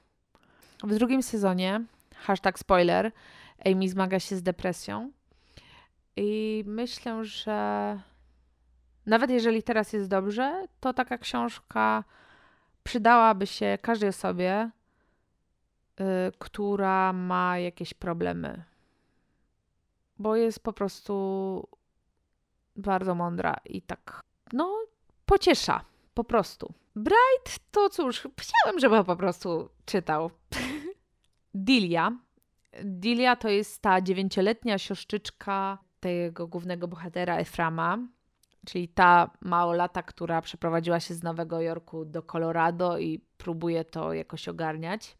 W 0.82 0.94
drugim 0.94 1.22
sezonie, 1.22 1.84
hashtag 2.16 2.58
spoiler, 2.58 3.12
Amy 3.66 3.88
zmaga 3.88 4.20
się 4.20 4.36
z 4.36 4.42
depresją 4.42 5.10
i 6.16 6.62
myślę, 6.66 7.24
że 7.24 8.00
nawet 9.06 9.30
jeżeli 9.30 9.62
teraz 9.62 9.92
jest 9.92 10.08
dobrze, 10.08 10.66
to 10.80 10.94
taka 10.94 11.18
książka 11.18 12.04
przydałaby 12.82 13.46
się 13.46 13.78
każdej 13.82 14.08
osobie, 14.08 14.70
yy, 15.98 16.06
która 16.38 17.12
ma 17.12 17.58
jakieś 17.58 17.94
problemy. 17.94 18.64
Bo 20.18 20.36
jest 20.36 20.60
po 20.60 20.72
prostu 20.72 21.68
bardzo 22.76 23.14
mądra 23.14 23.56
i 23.64 23.82
tak, 23.82 24.20
no, 24.52 24.76
pociesza. 25.26 25.84
Po 26.14 26.24
prostu. 26.24 26.74
Bright 26.96 27.58
to 27.70 27.88
cóż, 27.88 28.28
chciałem, 28.40 28.80
żeby 28.80 29.04
po 29.04 29.16
prostu 29.16 29.68
czytał. 29.84 30.30
Dilia. 31.54 32.12
Dilia 32.84 33.36
to 33.36 33.48
jest 33.48 33.82
ta 33.82 34.00
dziewięcioletnia 34.00 34.78
siostrzyczka 34.78 35.78
tego 36.00 36.46
głównego 36.46 36.88
bohatera 36.88 37.36
Eframa, 37.36 37.98
czyli 38.66 38.88
ta 38.88 39.30
małolata, 39.40 40.02
która 40.02 40.42
przeprowadziła 40.42 41.00
się 41.00 41.14
z 41.14 41.22
Nowego 41.22 41.60
Jorku 41.60 42.04
do 42.04 42.22
Colorado 42.22 42.98
i 42.98 43.20
próbuje 43.38 43.84
to 43.84 44.12
jakoś 44.12 44.48
ogarniać. 44.48 45.16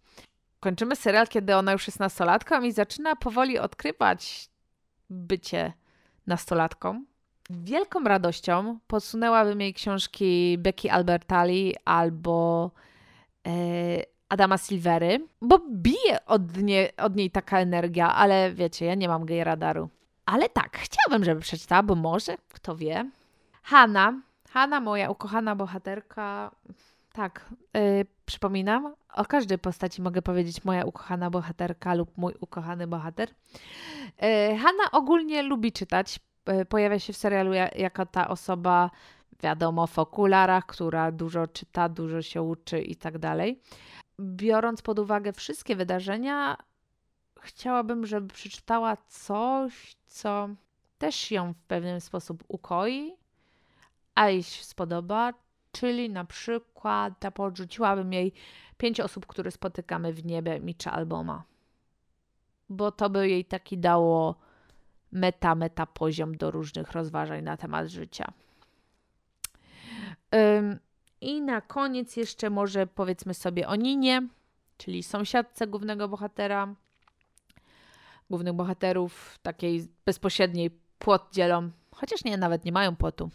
Kończymy 0.64 0.96
serial, 0.96 1.28
kiedy 1.28 1.56
ona 1.56 1.72
już 1.72 1.86
jest 1.86 2.00
nastolatką 2.00 2.62
i 2.62 2.72
zaczyna 2.72 3.16
powoli 3.16 3.58
odkrywać 3.58 4.48
bycie 5.10 5.72
nastolatką. 6.26 7.04
Wielką 7.50 8.04
radością 8.04 8.78
podsunęłabym 8.86 9.60
jej 9.60 9.74
książki 9.74 10.58
Becky 10.58 10.92
Albertalli 10.92 11.74
albo 11.84 12.70
e, 13.46 13.50
Adama 14.28 14.58
Silvery, 14.58 15.26
bo 15.42 15.58
bije 15.70 16.26
od, 16.26 16.56
nie, 16.56 16.92
od 16.96 17.16
niej 17.16 17.30
taka 17.30 17.58
energia, 17.58 18.14
ale 18.14 18.52
wiecie, 18.52 18.86
ja 18.86 18.94
nie 18.94 19.08
mam 19.08 19.24
gej 19.24 19.44
radaru. 19.44 19.88
Ale 20.26 20.48
tak, 20.48 20.78
chciałabym, 20.78 21.24
żeby 21.24 21.40
przeczytała, 21.40 21.82
bo 21.82 21.94
może, 21.94 22.36
kto 22.48 22.76
wie. 22.76 23.10
Hanna, 23.62 24.20
Hanna, 24.50 24.80
moja 24.80 25.10
ukochana 25.10 25.56
bohaterka. 25.56 26.50
Tak, 27.14 27.50
yy, 27.74 28.06
przypominam, 28.26 28.94
o 29.14 29.24
każdej 29.24 29.58
postaci 29.58 30.02
mogę 30.02 30.22
powiedzieć 30.22 30.64
moja 30.64 30.84
ukochana 30.84 31.30
bohaterka 31.30 31.94
lub 31.94 32.18
mój 32.18 32.34
ukochany 32.40 32.86
bohater. 32.86 33.28
Yy, 33.28 34.58
Hanna 34.58 34.90
ogólnie 34.92 35.42
lubi 35.42 35.72
czytać. 35.72 36.20
Yy, 36.46 36.64
pojawia 36.64 36.98
się 36.98 37.12
w 37.12 37.16
serialu 37.16 37.52
jako 37.76 38.06
ta 38.06 38.28
osoba, 38.28 38.90
wiadomo, 39.42 39.86
w 39.86 39.98
okularach, 39.98 40.66
która 40.66 41.12
dużo 41.12 41.46
czyta, 41.46 41.88
dużo 41.88 42.22
się 42.22 42.42
uczy 42.42 42.80
i 42.80 42.96
tak 42.96 43.18
dalej. 43.18 43.60
Biorąc 44.20 44.82
pod 44.82 44.98
uwagę 44.98 45.32
wszystkie 45.32 45.76
wydarzenia, 45.76 46.56
chciałabym, 47.40 48.06
żeby 48.06 48.34
przeczytała 48.34 48.96
coś, 49.08 49.96
co 50.06 50.48
też 50.98 51.30
ją 51.30 51.52
w 51.52 51.62
pewien 51.62 52.00
sposób 52.00 52.44
ukoi, 52.48 53.16
a 54.14 54.28
jej 54.28 54.42
spodoba, 54.42 55.32
czyli 55.74 56.10
na 56.10 56.24
przykład 56.24 57.14
podrzuciłabym 57.34 58.12
jej 58.12 58.32
pięć 58.76 59.00
osób, 59.00 59.26
które 59.26 59.50
spotykamy 59.50 60.12
w 60.12 60.24
niebie 60.24 60.60
Mitcha 60.60 60.92
Alboma. 60.92 61.44
Bo 62.68 62.92
to 62.92 63.10
by 63.10 63.28
jej 63.28 63.44
taki 63.44 63.78
dało 63.78 64.34
meta, 65.12 65.54
meta 65.54 65.86
poziom 65.86 66.36
do 66.36 66.50
różnych 66.50 66.92
rozważań 66.92 67.42
na 67.42 67.56
temat 67.56 67.88
życia. 67.88 68.32
Ym, 70.34 70.78
I 71.20 71.42
na 71.42 71.60
koniec 71.60 72.16
jeszcze 72.16 72.50
może 72.50 72.86
powiedzmy 72.86 73.34
sobie 73.34 73.68
o 73.68 73.76
Ninie. 73.76 74.28
czyli 74.76 75.02
sąsiadce 75.02 75.66
głównego 75.66 76.08
bohatera, 76.08 76.74
głównych 78.30 78.52
bohaterów, 78.54 79.38
takiej 79.42 79.88
bezpośredniej 80.04 80.70
płot 80.98 81.32
dzielą, 81.32 81.70
chociaż 81.90 82.24
nie, 82.24 82.36
nawet 82.36 82.64
nie 82.64 82.72
mają 82.72 82.96
płotu. 82.96 83.30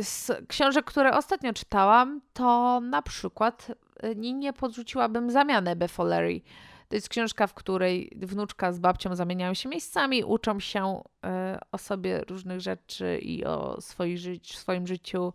Z 0.00 0.30
książek, 0.48 0.84
które 0.84 1.16
ostatnio 1.16 1.52
czytałam, 1.52 2.20
to 2.32 2.80
na 2.80 3.02
przykład 3.02 3.72
y, 4.04 4.16
nie 4.16 4.52
podrzuciłabym 4.52 5.30
zamianę 5.30 5.76
Beffollery. 5.76 6.40
To 6.88 6.96
jest 6.96 7.08
książka, 7.08 7.46
w 7.46 7.54
której 7.54 8.12
wnuczka 8.16 8.72
z 8.72 8.78
babcią 8.78 9.14
zamieniają 9.16 9.54
się 9.54 9.68
miejscami, 9.68 10.24
uczą 10.24 10.60
się 10.60 11.02
y, 11.24 11.28
o 11.72 11.78
sobie 11.78 12.20
różnych 12.28 12.60
rzeczy 12.60 13.18
i 13.18 13.44
o 13.44 13.80
swoim, 13.80 14.16
ży 14.16 14.40
swoim 14.44 14.86
życiu, 14.86 15.32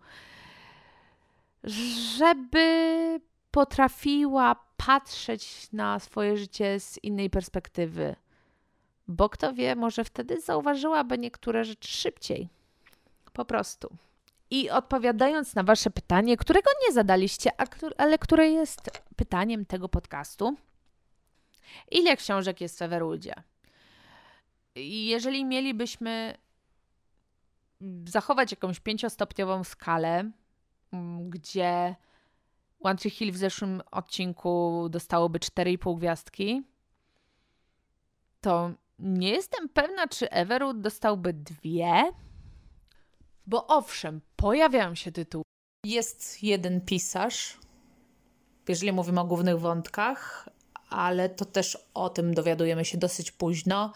żeby 2.18 3.20
potrafiła 3.52 4.56
patrzeć 4.78 5.72
na 5.72 6.00
swoje 6.00 6.38
życie 6.38 6.80
z 6.80 7.04
innej 7.04 7.30
perspektywy. 7.30 8.16
Bo 9.08 9.30
kto 9.30 9.54
wie, 9.54 9.76
może 9.76 10.04
wtedy 10.04 10.42
zauważyłaby 10.42 11.18
niektóre 11.18 11.66
rzeczy 11.66 11.92
szybciej. 11.92 12.50
Po 13.34 13.46
prostu. 13.46 13.98
I 14.56 14.70
odpowiadając 14.70 15.56
na 15.56 15.64
Wasze 15.64 15.90
pytanie, 15.90 16.38
którego 16.38 16.72
nie 16.88 16.94
zadaliście, 16.94 17.52
ale 17.98 18.18
które 18.18 18.50
jest 18.50 19.02
pytaniem 19.16 19.66
tego 19.66 19.90
podcastu, 19.90 20.56
ile 21.92 22.18
książek 22.18 22.62
jest 22.62 22.80
w 22.80 22.82
Everwoodzie? 22.82 23.34
Jeżeli 24.76 25.46
mielibyśmy 25.46 26.38
zachować 28.06 28.52
jakąś 28.52 28.80
pięciostopniową 28.80 29.64
skalę, 29.64 30.32
gdzie 31.30 31.96
One 32.80 32.96
Tree 32.96 33.10
Hill 33.10 33.32
w 33.32 33.38
zeszłym 33.38 33.82
odcinku 33.92 34.88
dostałoby 34.90 35.40
4,5 35.40 35.98
gwiazdki, 35.98 36.64
to 38.42 38.72
nie 39.00 39.30
jestem 39.30 39.70
pewna, 39.70 40.08
czy 40.08 40.30
Everwood 40.32 40.82
dostałby 40.82 41.34
dwie, 41.34 42.12
bo 43.48 43.68
owszem, 43.68 44.22
pojawiają 44.36 44.96
się 44.96 45.12
tytuły. 45.12 45.44
Jest 45.86 46.44
jeden 46.44 46.82
pisarz, 46.82 47.58
jeżeli 48.68 48.92
mówimy 48.92 49.20
o 49.20 49.26
głównych 49.26 49.60
wątkach, 49.60 50.50
ale 50.90 51.30
to 51.30 51.46
też 51.46 51.78
o 51.94 52.10
tym 52.10 52.34
dowiadujemy 52.34 52.86
się 52.86 52.98
dosyć 52.98 53.32
późno 53.32 53.94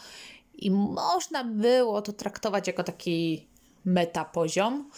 i 0.54 0.72
można 0.72 1.44
było 1.44 2.02
to 2.02 2.14
traktować 2.14 2.68
jako 2.68 2.84
taki 2.84 3.48
metapoziom, 3.86 4.90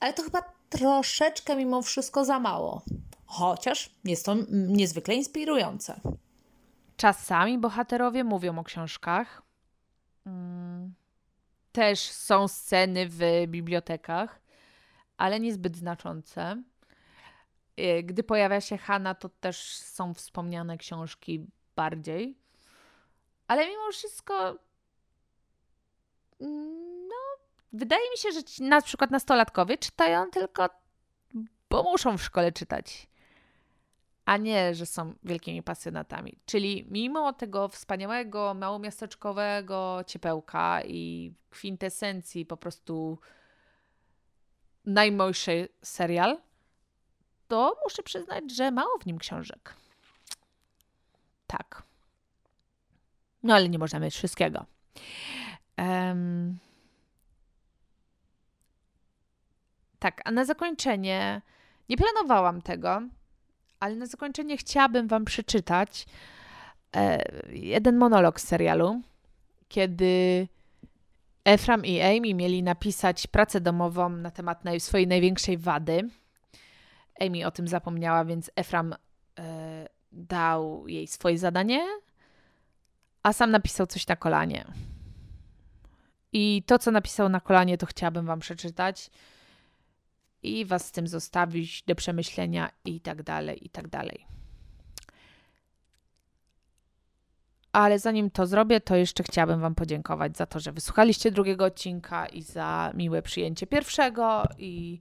ale 0.00 0.12
to 0.12 0.22
chyba 0.22 0.42
troszeczkę 0.70 1.56
mimo 1.56 1.82
wszystko 1.82 2.24
za 2.24 2.38
mało. 2.40 2.82
Chociaż 3.26 3.90
jest 4.04 4.26
to 4.26 4.36
niezwykle 4.50 5.14
inspirujące. 5.14 6.00
Czasami 6.96 7.58
bohaterowie 7.58 8.24
mówią 8.24 8.58
o 8.58 8.64
książkach. 8.64 9.42
Też 11.72 12.00
są 12.00 12.48
sceny 12.48 13.08
w 13.08 13.20
bibliotekach, 13.46 14.40
ale 15.16 15.40
niezbyt 15.40 15.76
znaczące. 15.76 16.62
Y, 17.80 18.02
gdy 18.02 18.22
pojawia 18.22 18.60
się 18.60 18.78
Hanna, 18.78 19.14
to 19.14 19.28
też 19.28 19.76
są 19.76 20.14
wspomniane 20.14 20.78
książki 20.78 21.46
bardziej. 21.76 22.38
Ale 23.48 23.68
mimo 23.68 23.92
wszystko, 23.92 24.58
no, 26.40 27.46
wydaje 27.72 28.10
mi 28.10 28.18
się, 28.18 28.28
że 28.32 28.66
na 28.66 28.80
przykład 28.80 29.10
nastolatkowie 29.10 29.78
czytają 29.78 30.30
tylko, 30.30 30.68
bo 31.70 31.82
muszą 31.82 32.18
w 32.18 32.22
szkole 32.22 32.52
czytać 32.52 33.07
a 34.28 34.36
nie, 34.36 34.74
że 34.74 34.86
są 34.86 35.14
wielkimi 35.22 35.62
pasjonatami. 35.62 36.38
Czyli 36.46 36.86
mimo 36.90 37.32
tego 37.32 37.68
wspaniałego, 37.68 38.54
małomiasteczkowego 38.54 40.00
ciepełka 40.06 40.82
i 40.84 41.32
kwintesencji 41.50 42.46
po 42.46 42.56
prostu 42.56 43.18
najmojszy 44.84 45.68
serial, 45.82 46.38
to 47.48 47.76
muszę 47.84 48.02
przyznać, 48.02 48.44
że 48.56 48.70
mało 48.70 48.98
w 48.98 49.06
nim 49.06 49.18
książek. 49.18 49.74
Tak. 51.46 51.82
No 53.42 53.54
ale 53.54 53.68
nie 53.68 53.78
można 53.78 53.98
mieć 53.98 54.14
wszystkiego. 54.14 54.66
Um, 55.78 56.58
tak, 59.98 60.20
a 60.24 60.30
na 60.30 60.44
zakończenie 60.44 61.42
nie 61.88 61.96
planowałam 61.96 62.62
tego, 62.62 63.02
ale 63.80 63.96
na 63.96 64.06
zakończenie 64.06 64.56
chciałabym 64.56 65.08
Wam 65.08 65.24
przeczytać 65.24 66.06
e, 66.96 67.24
jeden 67.52 67.96
monolog 67.96 68.40
z 68.40 68.46
serialu, 68.46 69.00
kiedy 69.68 70.48
Efram 71.44 71.84
i 71.84 72.00
Amy 72.00 72.34
mieli 72.34 72.62
napisać 72.62 73.26
pracę 73.26 73.60
domową 73.60 74.08
na 74.08 74.30
temat 74.30 74.62
swojej 74.78 75.06
największej 75.06 75.58
wady. 75.58 76.08
Amy 77.20 77.46
o 77.46 77.50
tym 77.50 77.68
zapomniała, 77.68 78.24
więc 78.24 78.50
Efram 78.56 78.94
e, 79.38 79.88
dał 80.12 80.88
jej 80.88 81.06
swoje 81.06 81.38
zadanie, 81.38 81.86
a 83.22 83.32
sam 83.32 83.50
napisał 83.50 83.86
coś 83.86 84.06
na 84.06 84.16
kolanie. 84.16 84.64
I 86.32 86.62
to, 86.66 86.78
co 86.78 86.90
napisał 86.90 87.28
na 87.28 87.40
kolanie, 87.40 87.78
to 87.78 87.86
chciałabym 87.86 88.26
Wam 88.26 88.40
przeczytać 88.40 89.10
i 90.42 90.64
Was 90.64 90.86
z 90.86 90.92
tym 90.92 91.08
zostawić 91.08 91.82
do 91.82 91.94
przemyślenia 91.94 92.70
i 92.84 93.00
tak 93.00 93.22
dalej, 93.22 93.66
i 93.66 93.70
tak 93.70 93.88
dalej. 93.88 94.26
Ale 97.72 97.98
zanim 97.98 98.30
to 98.30 98.46
zrobię, 98.46 98.80
to 98.80 98.96
jeszcze 98.96 99.22
chciałabym 99.22 99.60
Wam 99.60 99.74
podziękować 99.74 100.36
za 100.36 100.46
to, 100.46 100.60
że 100.60 100.72
wysłuchaliście 100.72 101.30
drugiego 101.30 101.64
odcinka 101.64 102.26
i 102.26 102.42
za 102.42 102.92
miłe 102.94 103.22
przyjęcie 103.22 103.66
pierwszego 103.66 104.44
i 104.58 105.00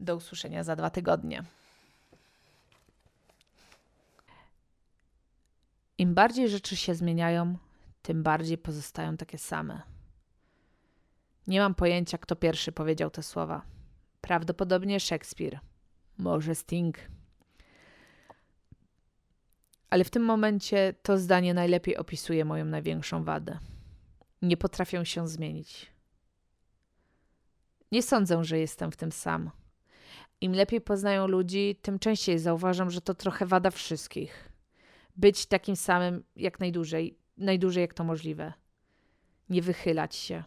do 0.00 0.16
usłyszenia 0.16 0.64
za 0.64 0.76
dwa 0.76 0.90
tygodnie. 0.90 1.42
Im 5.98 6.14
bardziej 6.14 6.48
rzeczy 6.48 6.76
się 6.76 6.94
zmieniają, 6.94 7.56
tym 8.02 8.22
bardziej 8.22 8.58
pozostają 8.58 9.16
takie 9.16 9.38
same. 9.38 9.82
Nie 11.46 11.60
mam 11.60 11.74
pojęcia, 11.74 12.18
kto 12.18 12.36
pierwszy 12.36 12.72
powiedział 12.72 13.10
te 13.10 13.22
słowa. 13.22 13.75
Prawdopodobnie 14.26 15.00
Szekspir, 15.00 15.58
może 16.18 16.54
Sting. 16.54 16.98
Ale 19.90 20.04
w 20.04 20.10
tym 20.10 20.22
momencie 20.24 20.94
to 21.02 21.18
zdanie 21.18 21.54
najlepiej 21.54 21.96
opisuje 21.96 22.44
moją 22.44 22.64
największą 22.64 23.24
wadę. 23.24 23.58
Nie 24.42 24.56
potrafię 24.56 25.06
się 25.06 25.28
zmienić. 25.28 25.92
Nie 27.92 28.02
sądzę, 28.02 28.44
że 28.44 28.58
jestem 28.58 28.92
w 28.92 28.96
tym 28.96 29.12
sam. 29.12 29.50
Im 30.40 30.52
lepiej 30.52 30.80
poznają 30.80 31.26
ludzi, 31.26 31.78
tym 31.82 31.98
częściej 31.98 32.38
zauważam, 32.38 32.90
że 32.90 33.00
to 33.00 33.14
trochę 33.14 33.46
wada 33.46 33.70
wszystkich. 33.70 34.52
Być 35.16 35.46
takim 35.46 35.76
samym 35.76 36.24
jak 36.36 36.60
najdłużej, 36.60 37.18
najdłużej 37.36 37.80
jak 37.80 37.94
to 37.94 38.04
możliwe. 38.04 38.52
Nie 39.48 39.62
wychylać 39.62 40.16
się. 40.16 40.44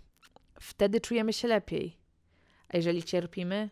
Wtedy 0.60 1.02
czujemy 1.02 1.34
się 1.34 1.48
lepiej. 1.48 1.99
A 2.70 2.78
jeżeli 2.78 3.04
cierpimy, 3.04 3.70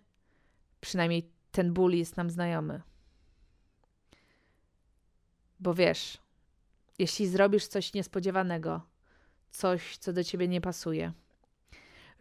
przynajmniej 0.81 1.31
ten 1.51 1.73
ból 1.73 1.93
jest 1.93 2.17
nam 2.17 2.29
znajomy. 2.29 2.81
Bo 5.59 5.73
wiesz, 5.73 6.17
jeśli 6.99 7.27
zrobisz 7.27 7.67
coś 7.67 7.93
niespodziewanego, 7.93 8.81
coś, 9.51 9.97
co 9.97 10.13
do 10.13 10.23
ciebie 10.23 10.47
nie 10.47 10.61
pasuje, 10.61 11.13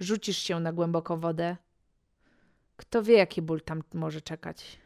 rzucisz 0.01 0.39
się 0.39 0.61
na 0.61 0.73
głęboką 0.73 1.21
wodę, 1.21 1.57
kto 2.77 3.03
wie, 3.03 3.15
jaki 3.15 3.43
ból 3.43 3.61
tam 3.61 3.83
może 3.95 4.21
czekać. 4.21 4.79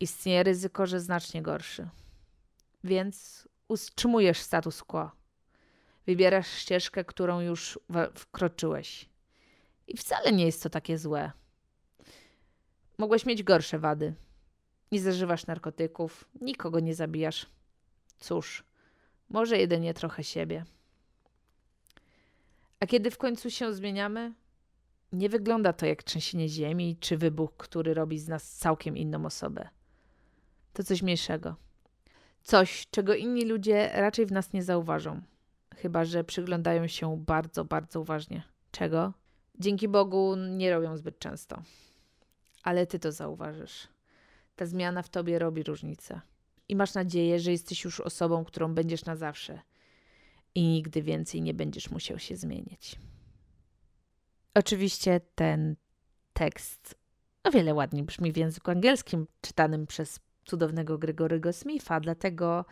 Istnieje 0.00 0.42
ryzyko, 0.42 0.86
że 0.86 1.00
znacznie 1.00 1.42
gorszy. 1.42 1.88
Więc 2.84 3.48
utrzymujesz 3.68 4.38
status 4.38 4.82
quo. 4.82 5.10
Wybierasz 6.06 6.48
ścieżkę, 6.48 7.04
którą 7.04 7.40
już 7.40 7.78
wkroczyłeś. 8.14 9.08
I 9.86 9.96
wcale 9.96 10.32
nie 10.32 10.46
jest 10.46 10.62
to 10.62 10.70
takie 10.70 10.98
złe. 10.98 11.32
Mogłeś 12.98 13.26
mieć 13.26 13.42
gorsze 13.42 13.78
wady. 13.78 14.14
Nie 14.92 15.00
zażywasz 15.00 15.46
narkotyków, 15.46 16.24
nikogo 16.40 16.80
nie 16.80 16.94
zabijasz. 16.94 17.46
Cóż, 18.18 18.64
może 19.28 19.58
jedynie 19.58 19.94
trochę 19.94 20.24
siebie. 20.24 20.64
A 22.80 22.86
kiedy 22.86 23.10
w 23.10 23.18
końcu 23.18 23.50
się 23.50 23.72
zmieniamy, 23.72 24.34
nie 25.12 25.28
wygląda 25.28 25.72
to 25.72 25.86
jak 25.86 26.02
trzęsienie 26.02 26.48
ziemi 26.48 26.96
czy 27.00 27.16
wybuch, 27.16 27.56
który 27.56 27.94
robi 27.94 28.18
z 28.18 28.28
nas 28.28 28.52
całkiem 28.52 28.96
inną 28.96 29.26
osobę. 29.26 29.68
To 30.72 30.84
coś 30.84 31.02
mniejszego. 31.02 31.56
Coś, 32.42 32.86
czego 32.90 33.14
inni 33.14 33.44
ludzie 33.44 33.90
raczej 33.94 34.26
w 34.26 34.32
nas 34.32 34.52
nie 34.52 34.62
zauważą, 34.62 35.20
chyba 35.76 36.04
że 36.04 36.24
przyglądają 36.24 36.86
się 36.86 37.16
bardzo, 37.18 37.64
bardzo 37.64 38.00
uważnie. 38.00 38.42
Czego? 38.70 39.12
Dzięki 39.58 39.88
Bogu 39.88 40.36
nie 40.36 40.70
robią 40.70 40.96
zbyt 40.96 41.18
często. 41.18 41.62
Ale 42.62 42.86
ty 42.86 42.98
to 42.98 43.12
zauważysz. 43.12 43.88
Ta 44.56 44.66
zmiana 44.66 45.02
w 45.02 45.08
tobie 45.08 45.38
robi 45.38 45.62
różnicę. 45.62 46.20
i 46.68 46.76
masz 46.76 46.94
nadzieję, 46.94 47.40
że 47.40 47.52
jesteś 47.52 47.84
już 47.84 48.00
osobą, 48.00 48.44
którą 48.44 48.74
będziesz 48.74 49.04
na 49.04 49.16
zawsze 49.16 49.60
i 50.54 50.62
nigdy 50.62 51.02
więcej 51.02 51.42
nie 51.42 51.54
będziesz 51.54 51.90
musiał 51.90 52.18
się 52.18 52.36
zmienić. 52.36 52.96
Oczywiście 54.54 55.20
ten 55.34 55.76
tekst 56.32 56.94
o 57.44 57.50
wiele 57.50 57.74
ładniej 57.74 58.02
brzmi 58.02 58.32
w 58.32 58.36
języku 58.36 58.70
angielskim, 58.70 59.26
czytanym 59.40 59.86
przez 59.86 60.20
cudownego 60.44 60.98
Gregory'ego 60.98 61.52
Smitha, 61.52 62.00
dlatego 62.00 62.64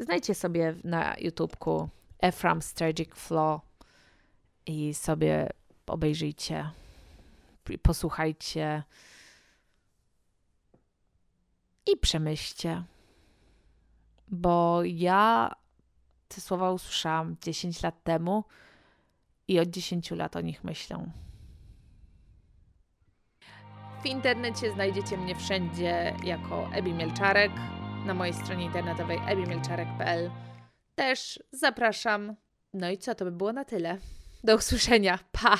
znajdźcie 0.00 0.34
sobie 0.34 0.74
na 0.84 1.14
YouTubeku 1.18 1.88
Ephraim's 2.22 2.74
Tragic 2.74 3.14
Flow 3.14 3.60
i 4.66 4.94
sobie 4.94 5.50
obejrzyjcie, 5.86 6.70
posłuchajcie 7.82 8.82
i 11.92 11.96
przemyślcie. 11.96 12.84
Bo 14.28 14.80
ja 14.84 15.50
te 16.28 16.40
słowa 16.40 16.72
usłyszałam 16.72 17.36
10 17.42 17.82
lat 17.82 18.02
temu 18.02 18.44
i 19.48 19.60
od 19.60 19.68
10 19.68 20.10
lat 20.10 20.36
o 20.36 20.40
nich 20.40 20.64
myślę. 20.64 21.10
W 24.02 24.06
internecie 24.06 24.72
znajdziecie 24.72 25.16
mnie 25.16 25.36
wszędzie 25.36 26.16
jako 26.24 26.68
Ebi 26.72 26.92
Mielczarek, 26.92 27.52
na 28.04 28.14
mojej 28.14 28.34
stronie 28.34 28.64
internetowej 28.64 29.18
ebimielczarek.pl. 29.26 30.30
Też 30.94 31.42
zapraszam. 31.52 32.36
No 32.74 32.90
i 32.90 32.98
co, 32.98 33.14
to 33.14 33.24
by 33.24 33.32
było 33.32 33.52
na 33.52 33.64
tyle. 33.64 33.98
Do 34.44 34.56
usłyszenia. 34.56 35.18
Pa! 35.32 35.58